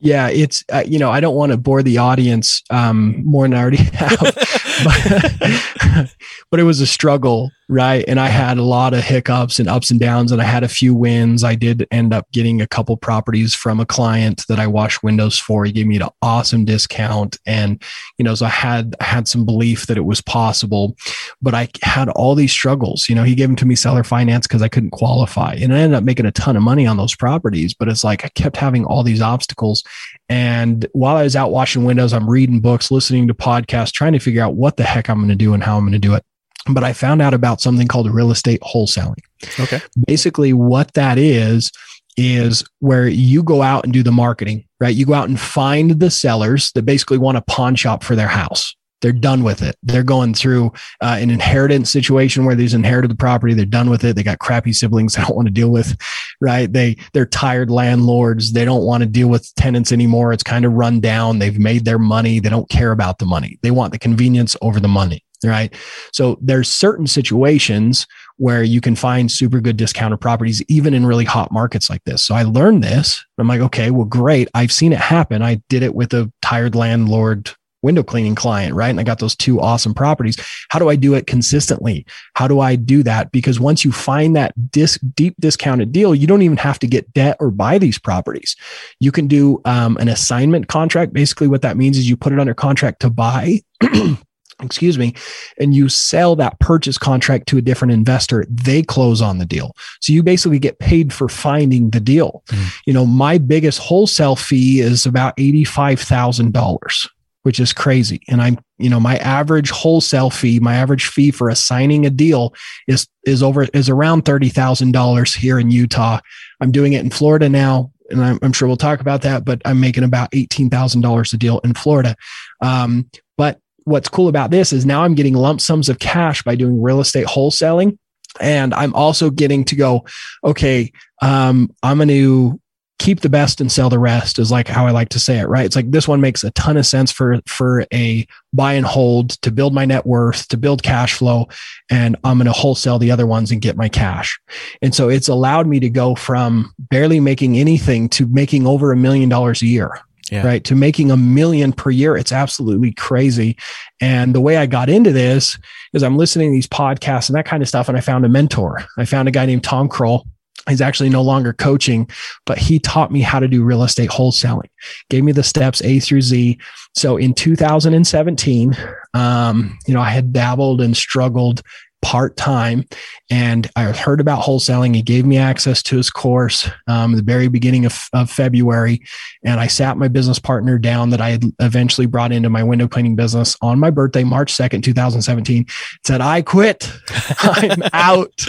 [0.02, 3.52] yeah, it's, uh, you know, I don't want to bore the audience um, more than
[3.52, 6.14] I already have, but,
[6.50, 8.04] but it was a struggle right?
[8.08, 10.68] And I had a lot of hiccups and ups and downs, and I had a
[10.68, 11.44] few wins.
[11.44, 15.38] I did end up getting a couple properties from a client that I washed windows
[15.38, 15.64] for.
[15.64, 17.80] He gave me an awesome discount, and
[18.18, 20.96] you know, so I had I had some belief that it was possible,
[21.40, 23.08] but I had all these struggles.
[23.08, 25.78] You know, he gave them to me seller finance because I couldn't qualify, and I
[25.78, 27.72] ended up making a ton of money on those properties.
[27.72, 29.84] But it's like I kept having all these obstacles,
[30.28, 34.18] and while I was out washing windows, I'm reading books, listening to podcasts, trying to
[34.18, 36.14] figure out what the heck I'm going to do and how I'm going to do
[36.14, 36.24] it
[36.68, 39.20] but I found out about something called real estate wholesaling.
[39.58, 39.80] Okay.
[40.06, 41.70] Basically, what that is,
[42.16, 44.94] is where you go out and do the marketing, right?
[44.94, 48.28] You go out and find the sellers that basically want a pawn shop for their
[48.28, 48.74] house.
[49.00, 49.76] They're done with it.
[49.82, 53.54] They're going through uh, an inheritance situation where they've inherited the property.
[53.54, 54.14] They're done with it.
[54.14, 55.96] They got crappy siblings they don't want to deal with,
[56.42, 56.70] right?
[56.70, 58.52] They they're tired landlords.
[58.52, 60.34] They don't want to deal with tenants anymore.
[60.34, 61.38] It's kind of run down.
[61.38, 62.40] They've made their money.
[62.40, 63.58] They don't care about the money.
[63.62, 65.74] They want the convenience over the money right?
[66.12, 71.24] So there's certain situations where you can find super good discounted properties, even in really
[71.24, 72.24] hot markets like this.
[72.24, 73.24] So I learned this.
[73.38, 74.48] I'm like, okay, well, great.
[74.54, 75.42] I've seen it happen.
[75.42, 77.50] I did it with a tired landlord
[77.82, 78.90] window cleaning client, right?
[78.90, 80.36] And I got those two awesome properties.
[80.68, 82.06] How do I do it consistently?
[82.34, 83.32] How do I do that?
[83.32, 87.12] Because once you find that dis- deep discounted deal, you don't even have to get
[87.12, 88.56] debt or buy these properties.
[89.00, 91.12] You can do um, an assignment contract.
[91.12, 93.60] Basically, what that means is you put it under contract to buy.
[94.62, 95.14] excuse me,
[95.58, 99.74] and you sell that purchase contract to a different investor, they close on the deal.
[100.00, 102.42] So you basically get paid for finding the deal.
[102.48, 102.80] Mm.
[102.86, 107.08] You know, my biggest wholesale fee is about $85,000,
[107.42, 108.20] which is crazy.
[108.28, 112.54] And I'm, you know, my average wholesale fee, my average fee for assigning a deal
[112.86, 116.20] is, is over, is around $30,000 here in Utah.
[116.60, 117.92] I'm doing it in Florida now.
[118.10, 121.60] And I'm, I'm sure we'll talk about that, but I'm making about $18,000 a deal
[121.60, 122.16] in Florida.
[122.60, 126.54] Um, but what's cool about this is now I'm getting lump sums of cash by
[126.54, 127.98] doing real estate wholesaling.
[128.40, 130.04] And I'm also getting to go,
[130.44, 132.60] okay, um, I'm going to
[133.00, 135.48] keep the best and sell the rest is like how I like to say it,
[135.48, 135.64] right?
[135.64, 139.30] It's like this one makes a ton of sense for, for a buy and hold
[139.40, 141.48] to build my net worth, to build cash flow.
[141.88, 144.38] And I'm going to wholesale the other ones and get my cash.
[144.82, 148.96] And so it's allowed me to go from barely making anything to making over a
[148.96, 149.98] million dollars a year
[150.30, 150.46] yeah.
[150.46, 150.64] right?
[150.64, 152.16] To making a million per year.
[152.16, 153.56] It's absolutely crazy.
[154.00, 155.58] And the way I got into this
[155.92, 157.88] is I'm listening to these podcasts and that kind of stuff.
[157.88, 158.84] And I found a mentor.
[158.98, 160.24] I found a guy named Tom Krol.
[160.68, 162.08] He's actually no longer coaching,
[162.44, 164.68] but he taught me how to do real estate wholesaling,
[165.08, 166.58] gave me the steps A through Z.
[166.94, 168.76] So in 2017,
[169.14, 171.62] um, you know, I had dabbled and struggled
[172.02, 172.86] part time.
[173.30, 174.94] And I heard about wholesaling.
[174.94, 179.02] He gave me access to his course um, the very beginning of, of February.
[179.44, 182.88] And I sat my business partner down that I had eventually brought into my window
[182.88, 185.66] cleaning business on my birthday, March 2nd, 2017.
[186.04, 186.90] Said, I quit.
[187.40, 188.46] I'm out.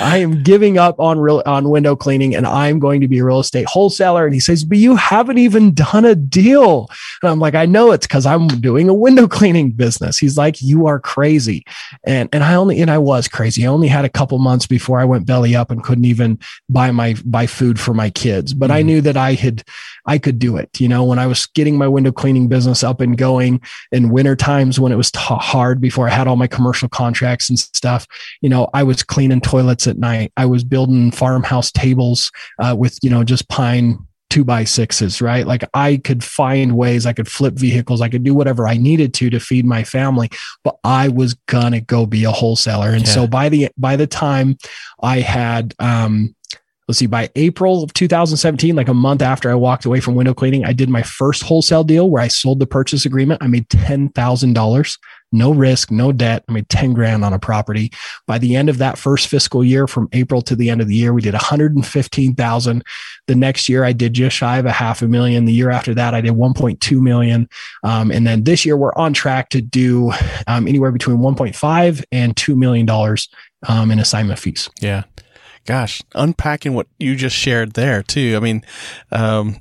[0.00, 3.24] I am giving up on real on window cleaning and I'm going to be a
[3.24, 4.24] real estate wholesaler.
[4.24, 6.88] And he says, But you haven't even done a deal.
[7.22, 10.18] And I'm like, I know it's because I'm doing a window cleaning business.
[10.18, 11.64] He's like, You are crazy.
[12.04, 13.64] And and I only, you know, I was crazy.
[13.64, 16.90] I only had a couple months before I went belly up and couldn't even buy
[16.90, 18.52] my buy food for my kids.
[18.52, 18.76] But mm-hmm.
[18.76, 19.64] I knew that I had
[20.04, 20.78] I could do it.
[20.78, 24.36] You know, when I was getting my window cleaning business up and going in winter
[24.36, 28.06] times when it was t- hard before I had all my commercial contracts and stuff,
[28.42, 30.32] you know, I was cleaning toilets at night.
[30.36, 35.46] I was building farmhouse tables uh, with, you know, just pine two by sixes, right?
[35.46, 38.00] Like I could find ways I could flip vehicles.
[38.00, 40.30] I could do whatever I needed to to feed my family,
[40.64, 42.88] but I was gonna go be a wholesaler.
[42.88, 43.12] And yeah.
[43.12, 44.56] so by the, by the time
[45.02, 46.34] I had, um,
[46.88, 50.32] let's see, by April of 2017, like a month after I walked away from window
[50.32, 53.42] cleaning, I did my first wholesale deal where I sold the purchase agreement.
[53.42, 54.98] I made $10,000
[55.32, 56.44] no risk, no debt.
[56.48, 57.90] I made 10 grand on a property.
[58.26, 60.94] By the end of that first fiscal year, from April to the end of the
[60.94, 62.84] year, we did 115,000.
[63.26, 65.44] The next year, I did just shy of a half a million.
[65.44, 67.48] The year after that, I did 1.2 million.
[67.82, 70.12] Um, and then this year, we're on track to do
[70.46, 72.88] um, anywhere between 1.5 and $2 million
[73.68, 74.68] um, in assignment fees.
[74.80, 75.04] Yeah.
[75.64, 78.34] Gosh, unpacking what you just shared there too.
[78.36, 78.64] I mean,
[79.12, 79.60] um,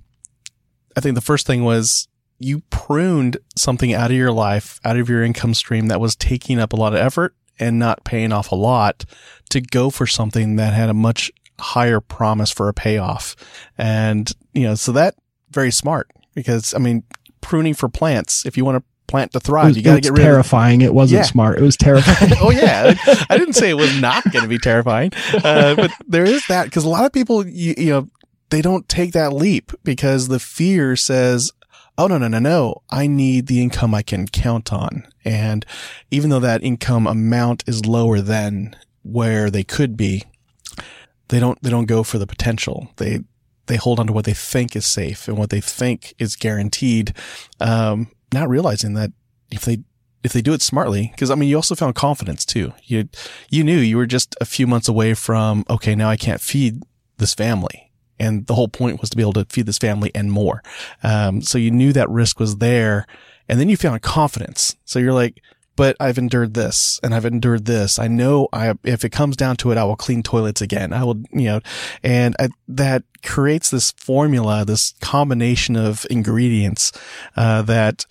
[0.97, 2.07] I think the first thing was
[2.43, 6.59] you pruned something out of your life, out of your income stream that was taking
[6.59, 9.05] up a lot of effort and not paying off a lot
[9.49, 13.35] to go for something that had a much higher promise for a payoff.
[13.77, 15.15] And, you know, so that
[15.51, 17.03] very smart because I mean,
[17.41, 20.11] pruning for plants, if you want to plant to thrive, was, you got to get
[20.11, 20.81] rid terrifying.
[20.81, 21.25] Of, it wasn't yeah.
[21.25, 21.59] smart.
[21.59, 22.33] It was terrifying.
[22.41, 22.95] oh yeah.
[23.29, 25.11] I didn't say it was not going to be terrifying.
[25.33, 28.07] Uh, but there is that because a lot of people, you, you know,
[28.49, 31.51] they don't take that leap because the fear says,
[31.97, 32.81] oh, no, no, no, no.
[32.89, 35.07] I need the income I can count on.
[35.23, 35.65] And
[36.09, 40.23] even though that income amount is lower than where they could be,
[41.29, 42.91] they don't, they don't go for the potential.
[42.97, 43.19] They,
[43.67, 47.13] they hold on to what they think is safe and what they think is guaranteed.
[47.59, 49.11] Um, not realizing that
[49.51, 49.79] if they,
[50.23, 52.73] if they do it smartly, because I mean, you also found confidence too.
[52.83, 53.09] You,
[53.49, 56.83] you knew you were just a few months away from, okay, now I can't feed
[57.17, 57.90] this family
[58.21, 60.61] and the whole point was to be able to feed this family and more.
[61.03, 63.07] Um, so you knew that risk was there.
[63.49, 64.77] And then you found confidence.
[64.85, 65.41] So you're like,
[65.75, 67.97] but I've endured this and I've endured this.
[67.97, 70.93] I know I, if it comes down to it, I will clean toilets again.
[70.93, 71.59] I will, you know,
[72.03, 76.91] and I, that creates this formula, this combination of ingredients,
[77.35, 78.05] uh, that,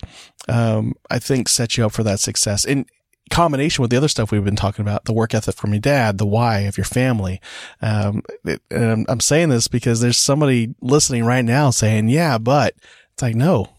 [0.49, 2.65] um, I think sets you up for that success.
[2.65, 2.85] And,
[3.31, 6.17] combination with the other stuff we've been talking about, the work ethic from your dad,
[6.17, 7.41] the why of your family.
[7.81, 12.75] Um, it, and I'm saying this because there's somebody listening right now saying, yeah, but
[13.13, 13.69] it's like, no,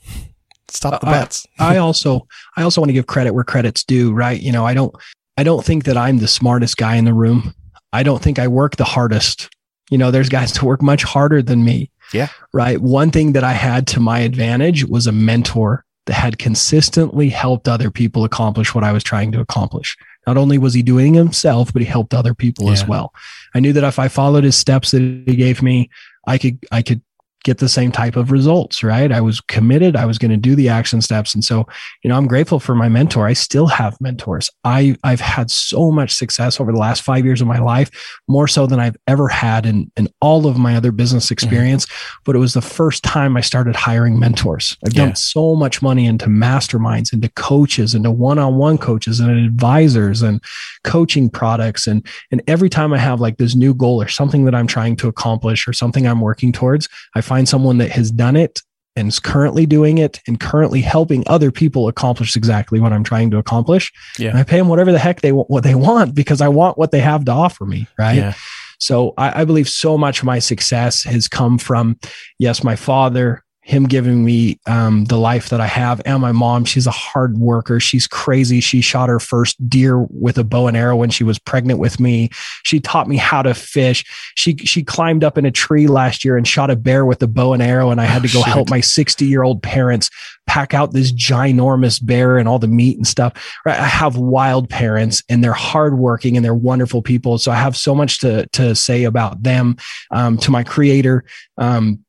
[0.68, 1.46] stop the bets.
[1.58, 4.40] I, I also, I also want to give credit where credit's due, right?
[4.40, 4.94] You know, I don't,
[5.36, 7.54] I don't think that I'm the smartest guy in the room.
[7.92, 9.50] I don't think I work the hardest.
[9.90, 11.90] You know, there's guys to work much harder than me.
[12.12, 12.28] Yeah.
[12.52, 12.80] Right.
[12.80, 17.68] One thing that I had to my advantage was a mentor that had consistently helped
[17.68, 19.96] other people accomplish what I was trying to accomplish.
[20.26, 22.72] Not only was he doing himself, but he helped other people yeah.
[22.72, 23.12] as well.
[23.54, 25.90] I knew that if I followed his steps that he gave me,
[26.26, 27.02] I could I could
[27.44, 29.10] get the same type of results, right?
[29.10, 29.96] I was committed.
[29.96, 31.34] I was going to do the action steps.
[31.34, 31.66] And so,
[32.02, 33.26] you know, I'm grateful for my mentor.
[33.26, 34.48] I still have mentors.
[34.64, 37.90] I, I've had so much success over the last five years of my life,
[38.28, 41.32] more so than I've ever had in, in all of my other business mm-hmm.
[41.32, 41.86] experience.
[41.86, 42.22] Mm-hmm.
[42.24, 44.76] But it was the first time I started hiring mentors.
[44.86, 45.06] I've yeah.
[45.06, 50.42] done so much money into masterminds, into coaches, into one-on-one coaches and advisors and
[50.84, 51.86] coaching products.
[51.86, 54.96] And, and every time I have like this new goal or something that I'm trying
[54.96, 58.60] to accomplish or something I'm working towards, I find someone that has done it
[58.94, 63.30] and is currently doing it and currently helping other people accomplish exactly what I'm trying
[63.30, 63.90] to accomplish.
[64.18, 64.28] Yeah.
[64.28, 66.76] And I pay them whatever the heck they want, what they want because I want
[66.76, 67.86] what they have to offer me.
[67.98, 68.16] Right.
[68.16, 68.34] Yeah.
[68.78, 71.98] So I, I believe so much of my success has come from,
[72.38, 76.02] yes, my father, him giving me um, the life that I have.
[76.04, 77.78] And my mom, she's a hard worker.
[77.78, 78.60] She's crazy.
[78.60, 82.00] She shot her first deer with a bow and arrow when she was pregnant with
[82.00, 82.30] me.
[82.64, 84.04] She taught me how to fish.
[84.34, 87.28] She she climbed up in a tree last year and shot a bear with a
[87.28, 87.90] bow and arrow.
[87.90, 90.10] And I had to go oh, help my 60 year old parents
[90.48, 93.32] pack out this ginormous bear and all the meat and stuff.
[93.64, 93.78] Right?
[93.78, 97.38] I have wild parents and they're hardworking and they're wonderful people.
[97.38, 99.76] So I have so much to to say about them.
[100.10, 101.24] Um, to my creator.
[101.58, 102.04] Um,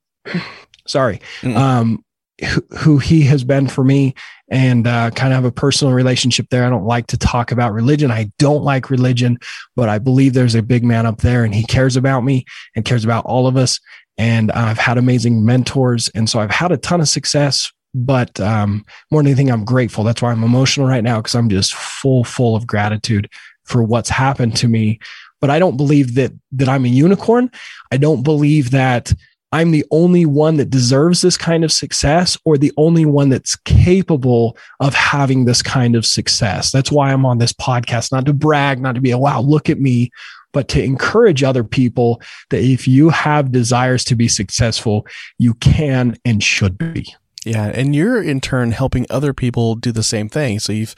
[0.88, 2.04] sorry, mm um,
[2.44, 4.16] who, who, he has been for me
[4.50, 6.66] and uh, kind of have a personal relationship there.
[6.66, 8.12] I don't like to talk about religion.
[8.12, 9.38] I don't like religion,
[9.76, 12.86] but I believe there's a big man up there and he cares about me and
[12.86, 13.80] cares about all of us.
[14.18, 16.10] And I've had amazing mentors.
[16.10, 20.04] And so I've had a ton of success, but um, more than anything, I'm grateful.
[20.04, 23.30] That's why I'm emotional right now because I'm just full, full of gratitude
[23.64, 25.00] for what's happened to me.
[25.40, 27.52] But I don't believe that that I'm a unicorn.
[27.92, 29.12] I don't believe that
[29.54, 33.56] I'm the only one that deserves this kind of success or the only one that's
[33.56, 36.72] capable of having this kind of success.
[36.72, 39.70] That's why I'm on this podcast, not to brag, not to be a wow, look
[39.70, 40.10] at me,
[40.54, 45.06] but to encourage other people that if you have desires to be successful,
[45.38, 47.14] you can and should be.
[47.46, 47.68] Yeah.
[47.68, 50.58] And you're in turn helping other people do the same thing.
[50.58, 50.96] So you've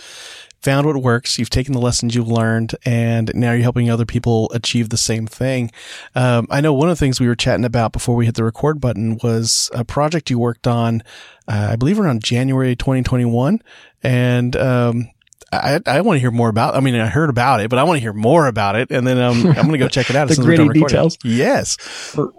[0.65, 1.37] found what works.
[1.37, 5.27] You've taken the lessons you've learned, and now you're helping other people achieve the same
[5.27, 5.71] thing.
[6.15, 8.43] Um, I know one of the things we were chatting about before we hit the
[8.43, 11.03] record button was a project you worked on,
[11.47, 13.61] uh, I believe around January 2021.
[14.01, 15.09] And, um,
[15.55, 16.75] I, I want to hear more about.
[16.75, 19.05] I mean, I heard about it, but I want to hear more about it, and
[19.05, 20.27] then um, I'm going to go check it out.
[20.29, 21.17] the gritty details.
[21.23, 21.77] Yes,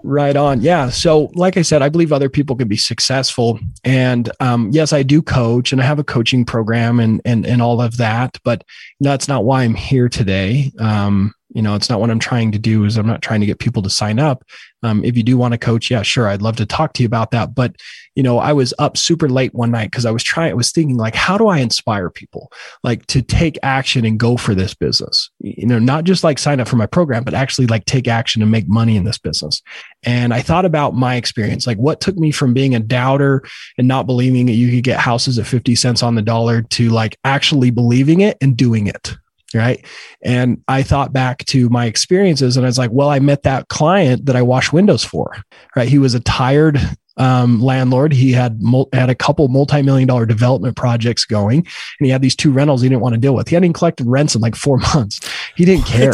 [0.02, 0.60] right on.
[0.60, 0.90] Yeah.
[0.90, 5.02] So, like I said, I believe other people can be successful, and um, yes, I
[5.02, 8.38] do coach, and I have a coaching program, and and and all of that.
[8.44, 8.64] But
[9.00, 10.72] that's not why I'm here today.
[10.78, 13.46] Um, you know it's not what i'm trying to do is i'm not trying to
[13.46, 14.44] get people to sign up.
[14.82, 17.06] Um, if you do want to coach yeah sure i'd love to talk to you
[17.06, 17.54] about that.
[17.54, 17.76] But
[18.14, 20.70] you know i was up super late one night because i was trying i was
[20.70, 24.74] thinking like how do i inspire people like to take action and go for this
[24.74, 25.30] business?
[25.40, 28.42] You know not just like sign up for my program but actually like take action
[28.42, 29.62] and make money in this business.
[30.04, 33.42] And i thought about my experience like what took me from being a doubter
[33.78, 36.90] and not believing that you could get houses at 50 cents on the dollar to
[36.90, 39.16] like actually believing it and doing it
[39.54, 39.84] Right.
[40.22, 43.68] And I thought back to my experiences and I was like, well, I met that
[43.68, 45.36] client that I wash windows for.
[45.76, 45.88] Right.
[45.88, 46.80] He was a tired
[47.16, 48.12] um, landlord.
[48.12, 52.36] He had mul- had a couple multi-million dollar development projects going, and he had these
[52.36, 53.48] two rentals he didn't want to deal with.
[53.48, 55.20] He hadn't collected rents in like four months.
[55.54, 55.92] He didn't what?
[55.92, 56.12] care.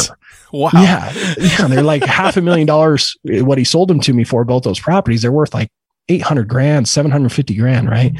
[0.53, 0.71] Wow.
[0.75, 1.66] Yeah, yeah.
[1.66, 3.16] They're like half a million dollars.
[3.25, 5.71] What he sold them to me for both those properties, they're worth like
[6.09, 8.12] eight hundred grand, seven hundred fifty grand, right?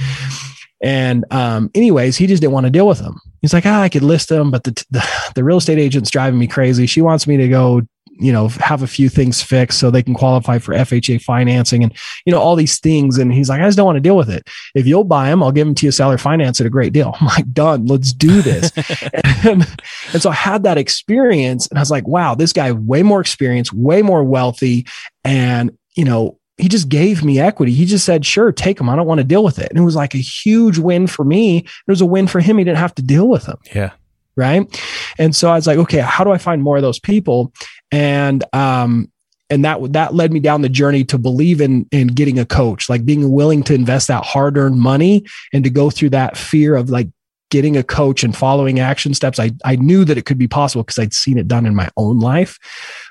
[0.83, 3.21] And um, anyways, he just didn't want to deal with them.
[3.41, 6.39] He's like, ah, I could list them, but the, the, the real estate agent's driving
[6.39, 6.87] me crazy.
[6.87, 7.83] She wants me to go,
[8.19, 11.93] you know, have a few things fixed so they can qualify for FHA financing and,
[12.25, 13.19] you know, all these things.
[13.19, 14.49] And he's like, I just don't want to deal with it.
[14.75, 17.17] If you'll buy them, I'll give them to you seller finance at a great deal.
[17.21, 17.87] I'm like, done.
[17.87, 18.71] Let's do this.
[19.45, 19.67] and,
[20.13, 23.21] and so I had that experience and I was like, wow, this guy way more
[23.21, 24.87] experience, way more wealthy.
[25.25, 27.73] And, you know, he just gave me equity.
[27.73, 28.89] He just said, sure, take them.
[28.89, 29.71] I don't want to deal with it.
[29.71, 31.59] And it was like a huge win for me.
[31.59, 32.59] It was a win for him.
[32.59, 33.59] He didn't have to deal with them.
[33.75, 33.93] Yeah.
[34.37, 34.67] Right.
[35.19, 37.53] And so I was like, okay, how do I find more of those people?
[37.91, 39.11] And, um,
[39.51, 42.89] and that that led me down the journey to believe in in getting a coach
[42.89, 46.75] like being willing to invest that hard earned money and to go through that fear
[46.75, 47.09] of like
[47.53, 50.83] getting a coach and following action steps i i knew that it could be possible
[50.83, 52.59] because i'd seen it done in my own life.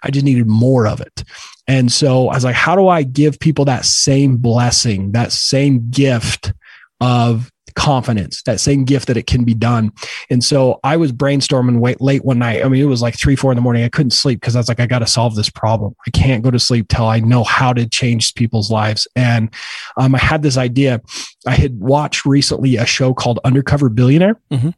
[0.04, 1.24] I just needed more of it.
[1.68, 5.90] And so I was like, how do I give people that same blessing, that same
[5.90, 6.54] gift
[7.00, 9.92] of confidence, that same gift that it can be done.
[10.30, 12.64] And so I was brainstorming wait, late one night.
[12.64, 13.84] I mean, it was like three, four in the morning.
[13.84, 15.96] I couldn't sleep because I was like, I got to solve this problem.
[16.08, 19.08] I can't go to sleep till I know how to change people's lives.
[19.16, 19.54] And
[19.98, 21.02] um, I had this idea.
[21.46, 24.40] I had watched recently a show called Undercover Billionaire.
[24.52, 24.70] Mm-hmm.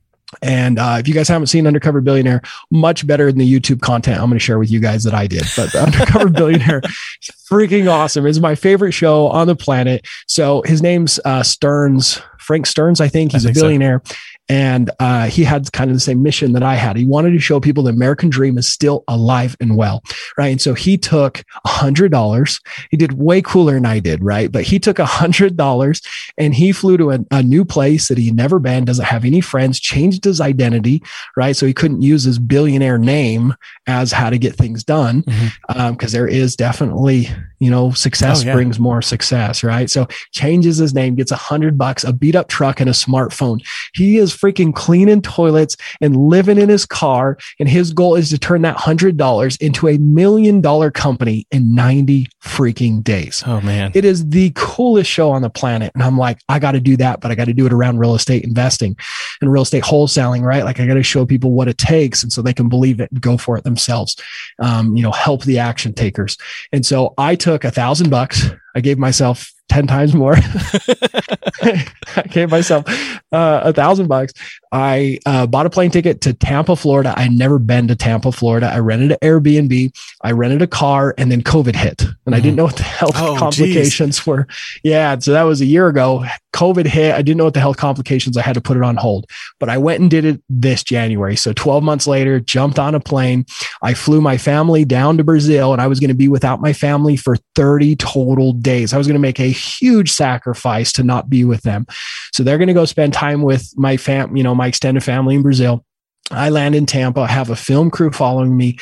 [0.42, 4.20] And uh, if you guys haven't seen Undercover Billionaire, much better than the YouTube content
[4.20, 5.44] I'm going to share with you guys that I did.
[5.56, 8.26] But Undercover Billionaire is freaking awesome.
[8.26, 10.08] It's my favorite show on the planet.
[10.28, 13.32] So his name's uh, Stearns, Frank Stearns, I think.
[13.32, 14.02] He's I think a billionaire.
[14.06, 14.16] So.
[14.50, 16.98] And uh, he had kind of the same mission that I had.
[16.98, 20.04] He wanted to show people the American dream is still alive and well,
[20.38, 20.48] right?
[20.52, 22.60] And so he took a hundred dollars.
[22.92, 24.52] He did way cooler than I did, right?
[24.52, 26.02] But he took a hundred dollars
[26.38, 29.42] and he flew to a, a, new place that he never been, doesn't have any
[29.42, 31.04] friends, changed his identity,
[31.38, 31.56] right?
[31.56, 33.54] So he couldn't use his billionaire name
[33.88, 35.80] as how to get things done, because mm-hmm.
[35.80, 37.30] um, there is definitely
[37.64, 38.54] you know, success oh, yeah.
[38.54, 39.90] brings more success, right?
[39.90, 43.66] So changes his name, gets a hundred bucks, a beat up truck and a smartphone.
[43.94, 47.38] He is was freaking cleaning toilets and living in his car.
[47.60, 51.76] And his goal is to turn that hundred dollars into a million dollar company in
[51.76, 53.44] 90 freaking days.
[53.46, 53.92] Oh man.
[53.94, 55.92] It is the coolest show on the planet.
[55.94, 58.00] And I'm like, I got to do that, but I got to do it around
[58.00, 58.96] real estate investing
[59.42, 60.64] and real estate wholesaling, right?
[60.64, 62.24] Like I got to show people what it takes.
[62.24, 64.16] And so they can believe it and go for it themselves.
[64.60, 66.38] Um, you know, help the action takers.
[66.72, 68.50] And so I took a thousand bucks.
[68.76, 70.36] I gave myself 10 times more.
[71.62, 72.86] I gave myself
[73.32, 74.34] uh, a thousand bucks.
[74.72, 77.14] I uh, bought a plane ticket to Tampa, Florida.
[77.16, 78.72] I never been to Tampa, Florida.
[78.72, 79.92] I rented an Airbnb.
[80.22, 82.34] I rented a car and then COVID hit and mm-hmm.
[82.34, 82.56] I didn't mm-hmm.
[82.58, 84.28] know what the health oh, complications geez.
[84.28, 84.48] were.
[84.84, 85.18] Yeah.
[85.20, 86.26] So that was a year ago.
[86.54, 87.14] COVID hit.
[87.14, 88.38] I didn't know what the health complications.
[88.38, 89.26] I had to put it on hold,
[89.60, 91.36] but I went and did it this January.
[91.36, 93.46] So 12 months later, jumped on a plane.
[93.82, 96.72] I flew my family down to Brazil and I was going to be without my
[96.74, 98.94] family for 30 total days.
[98.94, 101.86] I was going to make a huge sacrifice to not be with them.
[102.32, 105.36] So they're going to go spend time with my fam, you know, my extended family
[105.36, 105.84] in Brazil.
[106.32, 108.78] I land in Tampa, have a film crew following me.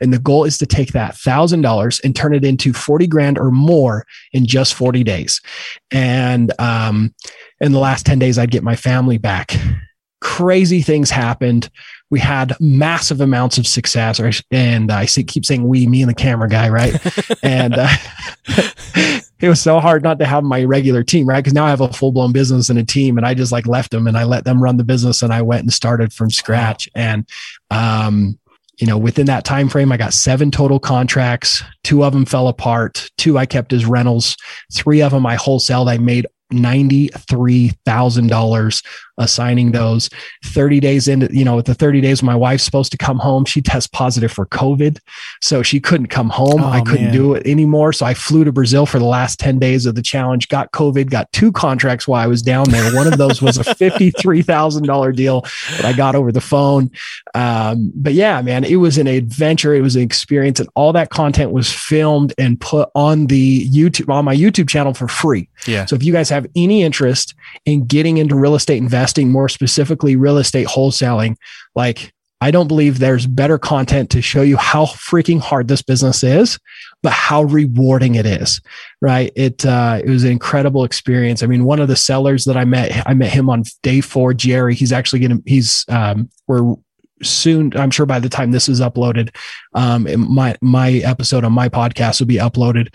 [0.00, 3.38] And the goal is to take that thousand dollars and turn it into 40 grand
[3.38, 5.40] or more in just 40 days.
[5.90, 7.14] And um,
[7.60, 9.52] in the last 10 days, I'd get my family back.
[10.20, 11.70] Crazy things happened.
[12.10, 14.20] We had massive amounts of success,
[14.50, 16.94] and I keep saying we, me and the camera guy, right?
[17.42, 17.88] and uh,
[19.40, 21.40] it was so hard not to have my regular team, right?
[21.40, 23.66] Because now I have a full blown business and a team, and I just like
[23.66, 26.30] left them and I let them run the business, and I went and started from
[26.30, 26.88] scratch.
[26.94, 27.28] And
[27.70, 28.38] um,
[28.78, 31.62] you know, within that time frame, I got seven total contracts.
[31.82, 33.08] Two of them fell apart.
[33.16, 34.36] Two I kept as rentals.
[34.72, 35.88] Three of them I wholesaled.
[35.88, 38.84] I made $93,000
[39.18, 40.10] assigning those
[40.44, 43.44] 30 days into, you know, with the 30 days my wife's supposed to come home,
[43.44, 44.98] she tests positive for COVID.
[45.40, 46.62] So she couldn't come home.
[46.62, 47.12] Oh, I couldn't man.
[47.12, 47.92] do it anymore.
[47.92, 51.10] So I flew to Brazil for the last 10 days of the challenge, got COVID,
[51.10, 52.94] got two contracts while I was down there.
[52.94, 56.90] One of those was a $53,000 deal that I got over the phone.
[57.34, 59.74] Um, but yeah, man, it was an adventure.
[59.74, 64.12] It was an experience and all that content was filmed and put on the YouTube,
[64.12, 65.48] on my YouTube channel for free.
[65.66, 65.86] Yeah.
[65.86, 70.16] So if you guys have any interest in getting into real estate investing, more specifically
[70.16, 71.36] real estate wholesaling,
[71.74, 76.22] like I don't believe there's better content to show you how freaking hard this business
[76.22, 76.58] is,
[77.02, 78.60] but how rewarding it is.
[79.00, 79.32] Right.
[79.34, 81.42] It uh, it was an incredible experience.
[81.42, 84.34] I mean, one of the sellers that I met, I met him on day four,
[84.34, 84.74] Jerry.
[84.74, 86.74] He's actually gonna he's um we're
[87.22, 89.34] soon i'm sure by the time this is uploaded
[89.72, 92.88] um my my episode on my podcast will be uploaded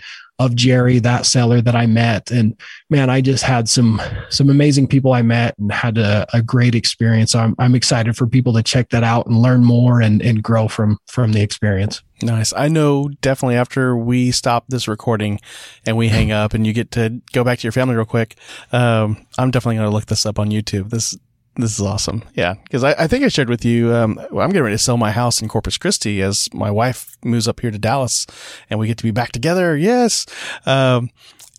[0.44, 2.30] of Jerry, that seller that I met.
[2.30, 2.58] And
[2.90, 6.74] man, I just had some some amazing people I met and had a, a great
[6.74, 7.34] experience.
[7.34, 10.68] I'm I'm excited for people to check that out and learn more and, and grow
[10.68, 12.02] from from the experience.
[12.22, 12.52] Nice.
[12.52, 15.40] I know definitely after we stop this recording
[15.86, 18.36] and we hang up and you get to go back to your family real quick,
[18.70, 20.90] um, I'm definitely going to look this up on YouTube.
[20.90, 21.16] This
[21.56, 22.22] this is awesome.
[22.34, 22.54] Yeah.
[22.70, 25.10] Cause I, I think I shared with you, um, I'm getting ready to sell my
[25.10, 28.26] house in Corpus Christi as my wife moves up here to Dallas
[28.70, 29.76] and we get to be back together.
[29.76, 30.26] Yes.
[30.64, 31.10] Um,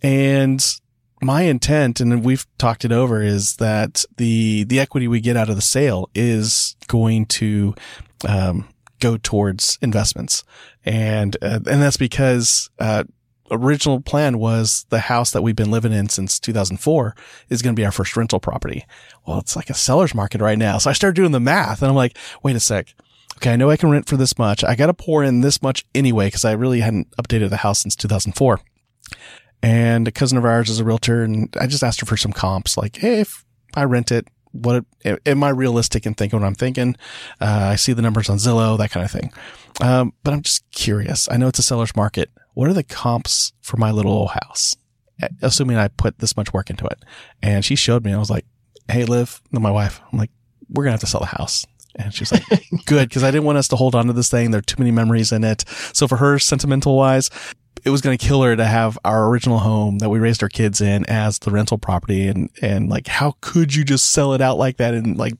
[0.01, 0.65] and
[1.21, 5.49] my intent, and we've talked it over, is that the, the equity we get out
[5.49, 7.75] of the sale is going to,
[8.27, 8.67] um,
[8.99, 10.43] go towards investments.
[10.85, 13.03] And, uh, and that's because, uh,
[13.53, 17.15] original plan was the house that we've been living in since 2004
[17.49, 18.85] is going to be our first rental property.
[19.25, 20.77] Well, it's like a seller's market right now.
[20.77, 22.93] So I started doing the math and I'm like, wait a sec.
[23.37, 23.53] Okay.
[23.53, 24.63] I know I can rent for this much.
[24.63, 27.79] I got to pour in this much anyway, cause I really hadn't updated the house
[27.79, 28.59] since 2004.
[29.61, 32.33] And a cousin of ours is a realtor and I just asked her for some
[32.33, 32.77] comps.
[32.77, 34.85] Like, Hey, if I rent it, what
[35.25, 36.95] am I realistic in thinking what I'm thinking?
[37.41, 39.33] Uh, I see the numbers on Zillow, that kind of thing.
[39.81, 41.27] Um, but I'm just curious.
[41.31, 44.75] I know it's a seller's market what are the comps for my little old house?
[45.41, 47.03] Assuming I put this much work into it.
[47.41, 48.45] And she showed me, I was like,
[48.89, 50.31] Hey, Liv, my wife, I'm like,
[50.69, 51.65] we're going to have to sell the house.
[51.95, 52.43] And she's like,
[52.85, 53.09] good.
[53.11, 54.51] Cause I didn't want us to hold on to this thing.
[54.51, 55.63] There are too many memories in it.
[55.93, 57.29] So for her, sentimental wise,
[57.85, 60.49] it was going to kill her to have our original home that we raised our
[60.49, 62.27] kids in as the rental property.
[62.27, 65.33] And, and like, how could you just sell it out like that and like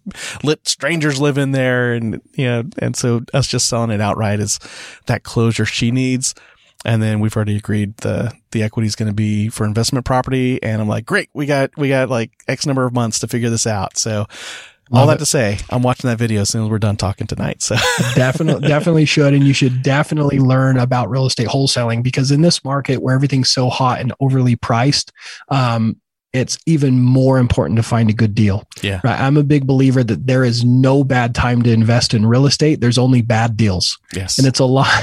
[0.43, 1.93] let strangers live in there?
[1.93, 4.59] And, you know, and so us just selling it outright is
[5.05, 6.35] that closure she needs.
[6.85, 10.61] And then we've already agreed the, the equity is going to be for investment property.
[10.61, 11.29] And I'm like, great.
[11.33, 13.97] We got, we got like X number of months to figure this out.
[13.97, 14.27] So
[14.91, 15.19] Love all that it.
[15.19, 17.61] to say, I'm watching that video as soon as we're done talking tonight.
[17.61, 17.75] So
[18.15, 19.33] definitely, definitely should.
[19.33, 23.51] And you should definitely learn about real estate wholesaling because in this market where everything's
[23.51, 25.11] so hot and overly priced,
[25.47, 25.99] um,
[26.33, 28.67] it's even more important to find a good deal.
[28.81, 29.01] Yeah.
[29.03, 29.19] Right.
[29.19, 32.81] I'm a big believer that there is no bad time to invest in real estate.
[32.81, 33.99] There's only bad deals.
[34.15, 34.39] Yes.
[34.39, 34.89] And it's a lot,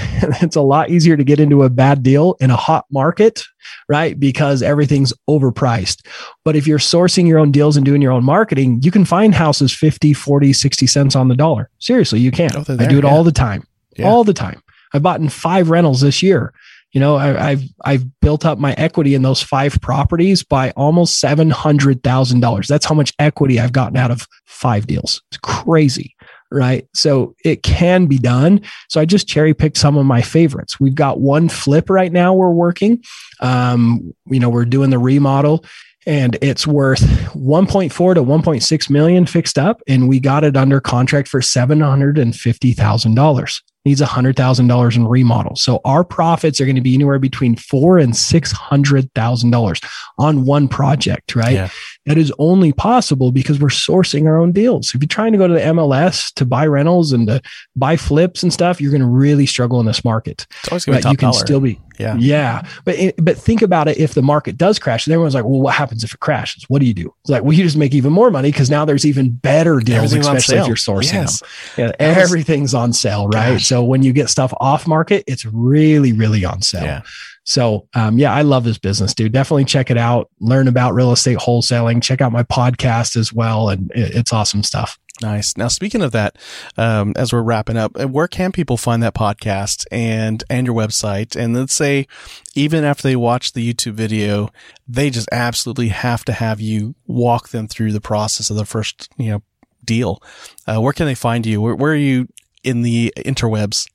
[0.43, 3.45] it's a lot easier to get into a bad deal in a hot market,
[3.89, 4.19] right?
[4.19, 6.05] Because everything's overpriced.
[6.45, 9.33] But if you're sourcing your own deals and doing your own marketing, you can find
[9.33, 11.71] houses 50, 40, 60 cents on the dollar.
[11.79, 12.51] Seriously, you can.
[12.57, 13.11] Oh, I do it yeah.
[13.11, 13.65] all the time.
[13.97, 14.09] Yeah.
[14.09, 14.63] All the time.
[14.93, 16.53] I've bought in five rentals this year.
[16.93, 21.21] You know, I, I've I've built up my equity in those five properties by almost
[21.21, 22.67] seven hundred thousand dollars.
[22.67, 25.23] That's how much equity I've gotten out of five deals.
[25.31, 26.17] It's crazy,
[26.51, 26.89] right?
[26.95, 28.61] So it can be done.
[28.89, 30.81] So I just cherry picked some of my favorites.
[30.81, 32.35] We've got one flip right now.
[32.35, 33.03] We're working.
[33.41, 35.65] Um, you know, we're doing the remodel
[36.07, 37.03] and it's worth
[37.35, 44.01] 1.4 to 1.6 million fixed up and we got it under contract for $750,000 needs
[44.01, 45.57] $100,000 in remodel.
[45.57, 51.35] So our profits are going to be anywhere between four and $600,000 on one project,
[51.35, 51.53] right?
[51.53, 51.69] Yeah.
[52.07, 54.95] That is only possible because we're sourcing our own deals.
[54.95, 57.41] If you're trying to go to the MLS to buy rentals and to
[57.75, 60.47] buy flips and stuff, you're going to really struggle in this market.
[60.61, 61.39] It's always going to be top you can dollar.
[61.39, 62.17] still be, yeah.
[62.19, 62.69] yeah.
[62.85, 63.99] But it, but think about it.
[63.99, 66.65] If the market does crash, and everyone's like, well, what happens if it crashes?
[66.69, 67.15] What do you do?
[67.23, 70.13] It's like, well, you just make even more money because now there's even better deals,
[70.13, 71.41] especially if you're sourcing Yes.
[71.77, 71.87] them.
[71.87, 73.53] Yeah, everything's on sale, right?
[73.53, 73.67] Gosh.
[73.67, 76.85] So when you get stuff off market, it's really, really on sale.
[76.85, 77.03] Yeah.
[77.45, 79.33] So, um, yeah, I love this business, dude.
[79.33, 80.31] Definitely check it out.
[80.41, 82.03] Learn about real estate wholesaling.
[82.03, 84.99] Check out my podcast as well, and it's awesome stuff.
[85.23, 85.57] Nice.
[85.57, 86.37] Now, speaking of that,
[86.79, 90.75] um, as we're wrapping up, uh, where can people find that podcast and and your
[90.75, 91.37] website?
[91.37, 92.07] And let's say,
[92.55, 94.51] even after they watch the YouTube video,
[94.89, 99.11] they just absolutely have to have you walk them through the process of the first,
[99.19, 99.43] you know,
[99.85, 100.23] deal.
[100.67, 101.61] Uh, where can they find you?
[101.61, 102.29] Where, where are you
[102.65, 103.87] in the interwebs?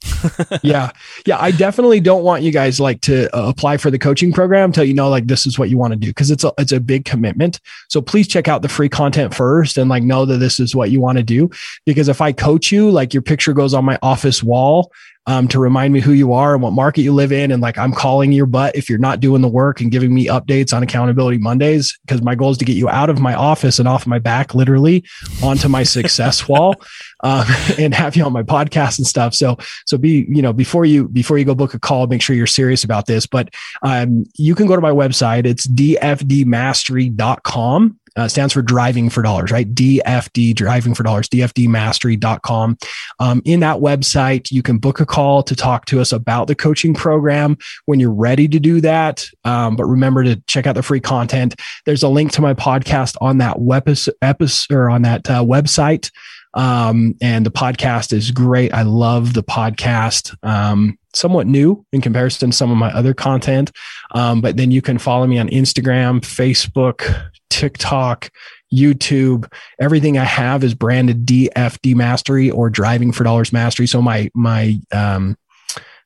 [0.64, 0.92] yeah.
[1.26, 1.38] Yeah.
[1.40, 4.84] I definitely don't want you guys like to uh, apply for the coaching program until
[4.84, 6.14] you know, like, this is what you want to do.
[6.14, 7.60] Cause it's a, it's a big commitment.
[7.90, 10.92] So please check out the free content first and like know that this is what
[10.92, 11.50] you want to do.
[11.86, 14.92] Because if I coach you, like your picture goes on my office wall,
[15.28, 17.52] um, to remind me who you are and what market you live in.
[17.52, 20.28] And like, I'm calling your butt if you're not doing the work and giving me
[20.28, 21.98] updates on accountability Mondays.
[22.08, 24.54] Cause my goal is to get you out of my office and off my back,
[24.54, 25.04] literally
[25.42, 26.76] onto my success wall,
[27.24, 27.46] um,
[27.80, 29.34] and have you on my podcast and stuff.
[29.34, 32.36] So, so be, you know, before you, before you go book a call, make sure
[32.36, 35.46] you're serious about this, but, um, you can go to my website.
[35.46, 38.00] It's dfdmastery.com.
[38.16, 39.74] Uh, stands for driving for dollars, right?
[39.74, 42.78] DFD, driving for dollars, dfdmastery.com.
[43.20, 46.56] Um, in that website, you can book a call to talk to us about the
[46.56, 49.28] coaching program when you're ready to do that.
[49.44, 51.56] Um, but remember to check out the free content.
[51.86, 53.88] There's a link to my podcast on that web
[54.22, 56.12] episode or on that uh, website.
[56.56, 58.74] Um, and the podcast is great.
[58.74, 60.36] I love the podcast.
[60.44, 63.72] Um, somewhat new in comparison to some of my other content.
[64.12, 68.30] Um, but then you can follow me on Instagram, Facebook, TikTok,
[68.74, 69.52] YouTube.
[69.80, 73.88] Everything I have is branded DFD Mastery or Driving for Dollars Mastery.
[73.88, 75.38] So my my um,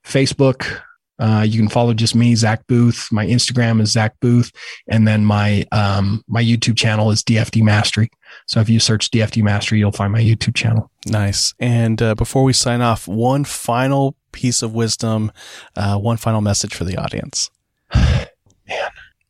[0.06, 0.82] Facebook,
[1.20, 3.00] uh, you can follow just me, Zack Boothe.
[3.12, 4.50] My Instagram is Zack Boothe,
[4.88, 8.10] and then my um, my YouTube channel is DFD Mastery.
[8.48, 10.90] So if you search DFD Mastery, you'll find my YouTube channel.
[11.08, 11.54] Nice.
[11.60, 15.32] And uh, before we sign off, one final piece of wisdom,
[15.76, 17.50] uh, one final message for the audience.
[17.94, 18.28] Man,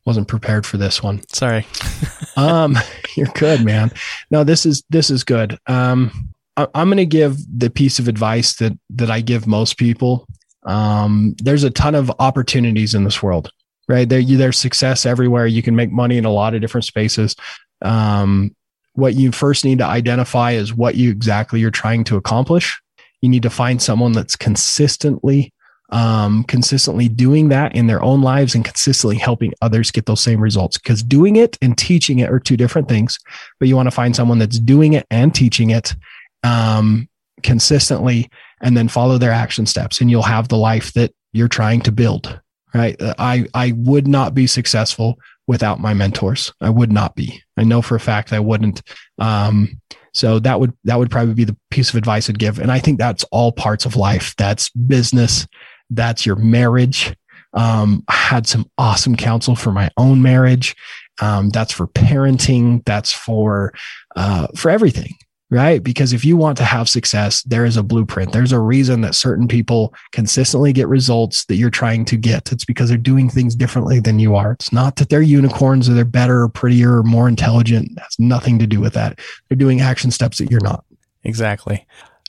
[0.06, 1.22] wasn't prepared for this one.
[1.30, 1.66] Sorry.
[2.38, 2.78] um,
[3.16, 3.92] you're good, man.
[4.32, 5.58] No, this is this is good.
[5.68, 9.78] Um, I, I'm going to give the piece of advice that that I give most
[9.78, 10.28] people.
[10.70, 13.52] Um, there's a ton of opportunities in this world,
[13.88, 14.08] right?
[14.08, 15.48] There, you, there's success everywhere.
[15.48, 17.36] You can make money in a lot of different spaces.
[17.82, 18.56] Um,
[18.94, 22.80] what you first need to identify is what you exactly you're trying to accomplish.
[23.22, 25.54] You need to find someone that's consistently
[25.92, 30.40] um, consistently doing that in their own lives and consistently helping others get those same
[30.40, 30.78] results.
[30.78, 33.18] Because doing it and teaching it are two different things,
[33.60, 35.96] but you want to find someone that's doing it and teaching it
[36.44, 37.10] um,
[37.42, 38.30] consistently
[38.62, 41.92] and then follow their action steps, and you'll have the life that you're trying to
[41.92, 42.40] build.
[42.74, 42.96] Right.
[43.00, 46.54] I, I would not be successful without my mentors.
[46.62, 47.42] I would not be.
[47.58, 48.84] I know for a fact I wouldn't.
[49.18, 49.82] Um,
[50.14, 52.60] so that would that would probably be the piece of advice I'd give.
[52.60, 54.36] And I think that's all parts of life.
[54.38, 55.48] That's business.
[55.90, 57.16] That's your marriage.
[57.54, 60.76] Um, I had some awesome counsel for my own marriage.
[61.20, 62.86] Um, that's for parenting.
[62.86, 63.74] That's for
[64.16, 65.16] uh, for everything,
[65.52, 65.82] right?
[65.82, 68.32] Because if you want to have success, there is a blueprint.
[68.32, 72.52] There's a reason that certain people consistently get results that you're trying to get.
[72.52, 74.52] It's because they're doing things differently than you are.
[74.52, 77.92] It's not that they're unicorns or they're better or prettier or more intelligent.
[77.92, 79.20] It has nothing to do with that.
[79.48, 80.86] They're doing action steps that you're not.
[81.24, 81.86] Exactly.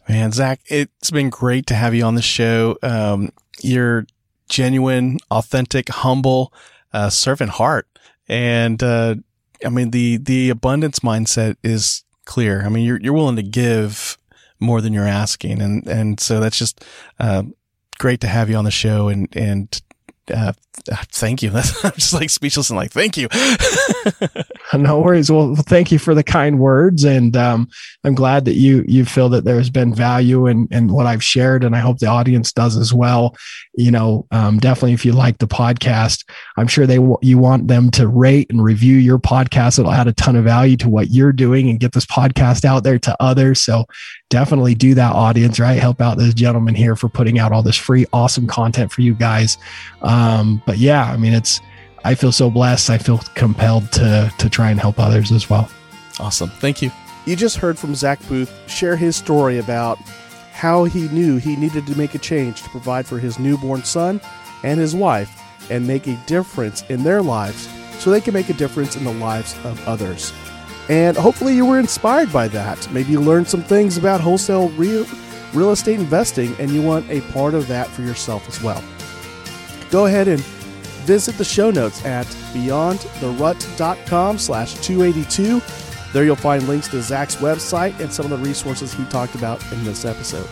[0.08, 2.78] Man, Zack, it's been great to have you on the show.
[2.82, 4.06] Um, you're
[4.48, 6.52] genuine, authentic, humble,
[6.92, 7.86] uh, servant heart.
[8.28, 9.16] And, uh,
[9.64, 12.62] I mean, the, the abundance mindset is clear.
[12.64, 14.16] I mean, you're, you're willing to give
[14.60, 15.60] more than you're asking.
[15.60, 16.84] And, and so that's just,
[17.18, 17.42] uh,
[17.98, 19.82] great to have you on the show and, and,
[20.30, 20.52] uh,
[21.12, 21.50] thank you.
[21.54, 23.28] I'm just like speechless and like, thank you.
[24.74, 25.30] no worries.
[25.30, 27.04] Well, thank you for the kind words.
[27.04, 27.68] And, um,
[28.04, 31.64] I'm glad that you, you feel that there's been value in, in what I've shared.
[31.64, 33.36] And I hope the audience does as well.
[33.74, 36.24] You know, um, definitely if you like the podcast,
[36.56, 39.78] I'm sure they, you want them to rate and review your podcast.
[39.78, 42.84] It'll add a ton of value to what you're doing and get this podcast out
[42.84, 43.62] there to others.
[43.62, 43.86] So
[44.30, 45.78] definitely do that audience, right?
[45.78, 49.14] Help out this gentleman here for putting out all this free, awesome content for you
[49.14, 49.58] guys.
[50.00, 51.60] Um, but yeah, I mean, it's,
[52.04, 52.88] I feel so blessed.
[52.88, 55.68] I feel compelled to, to try and help others as well.
[56.18, 56.48] Awesome.
[56.48, 56.90] Thank you.
[57.26, 59.98] You just heard from Zack Boothe share his story about
[60.52, 64.20] how he knew he needed to make a change to provide for his newborn son
[64.62, 67.68] and his wife and make a difference in their lives
[67.98, 70.32] so they can make a difference in the lives of others.
[70.90, 72.90] And hopefully you were inspired by that.
[72.92, 75.06] Maybe you learned some things about wholesale real,
[75.54, 78.82] real estate investing and you want a part of that for yourself as well.
[79.92, 80.40] Go ahead and
[81.06, 85.62] visit the show notes at beyondtherut.com slash 282.
[86.12, 89.62] There you'll find links to Zack's website and some of the resources he talked about
[89.70, 90.48] in this episode.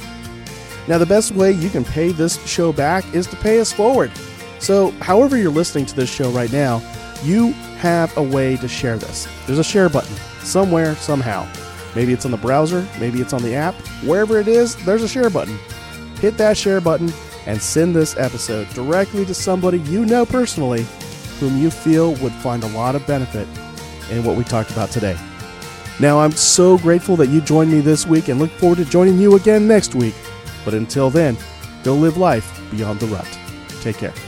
[0.87, 4.13] Now, the best way you can pay this show back is to pay us forward.
[4.61, 6.81] So, however you're listening to this show right now,
[7.25, 9.27] you have a way to share this.
[9.47, 11.47] There's a share button somewhere, somehow.
[11.95, 13.75] Maybe it's on the browser, maybe it's on the app.
[14.05, 15.59] Wherever it is, there's a share button.
[16.21, 17.13] Hit that share button
[17.47, 20.87] and send this episode directly to somebody you know personally
[21.41, 23.49] whom you feel would find a lot of benefit
[24.11, 25.17] in what we talked about today.
[26.01, 29.19] Now, I'm so grateful that you joined me this week and look forward to joining
[29.19, 30.15] you again next week.
[30.65, 31.37] But until then,
[31.83, 33.39] go live life beyond the rut.
[33.81, 34.28] Take care.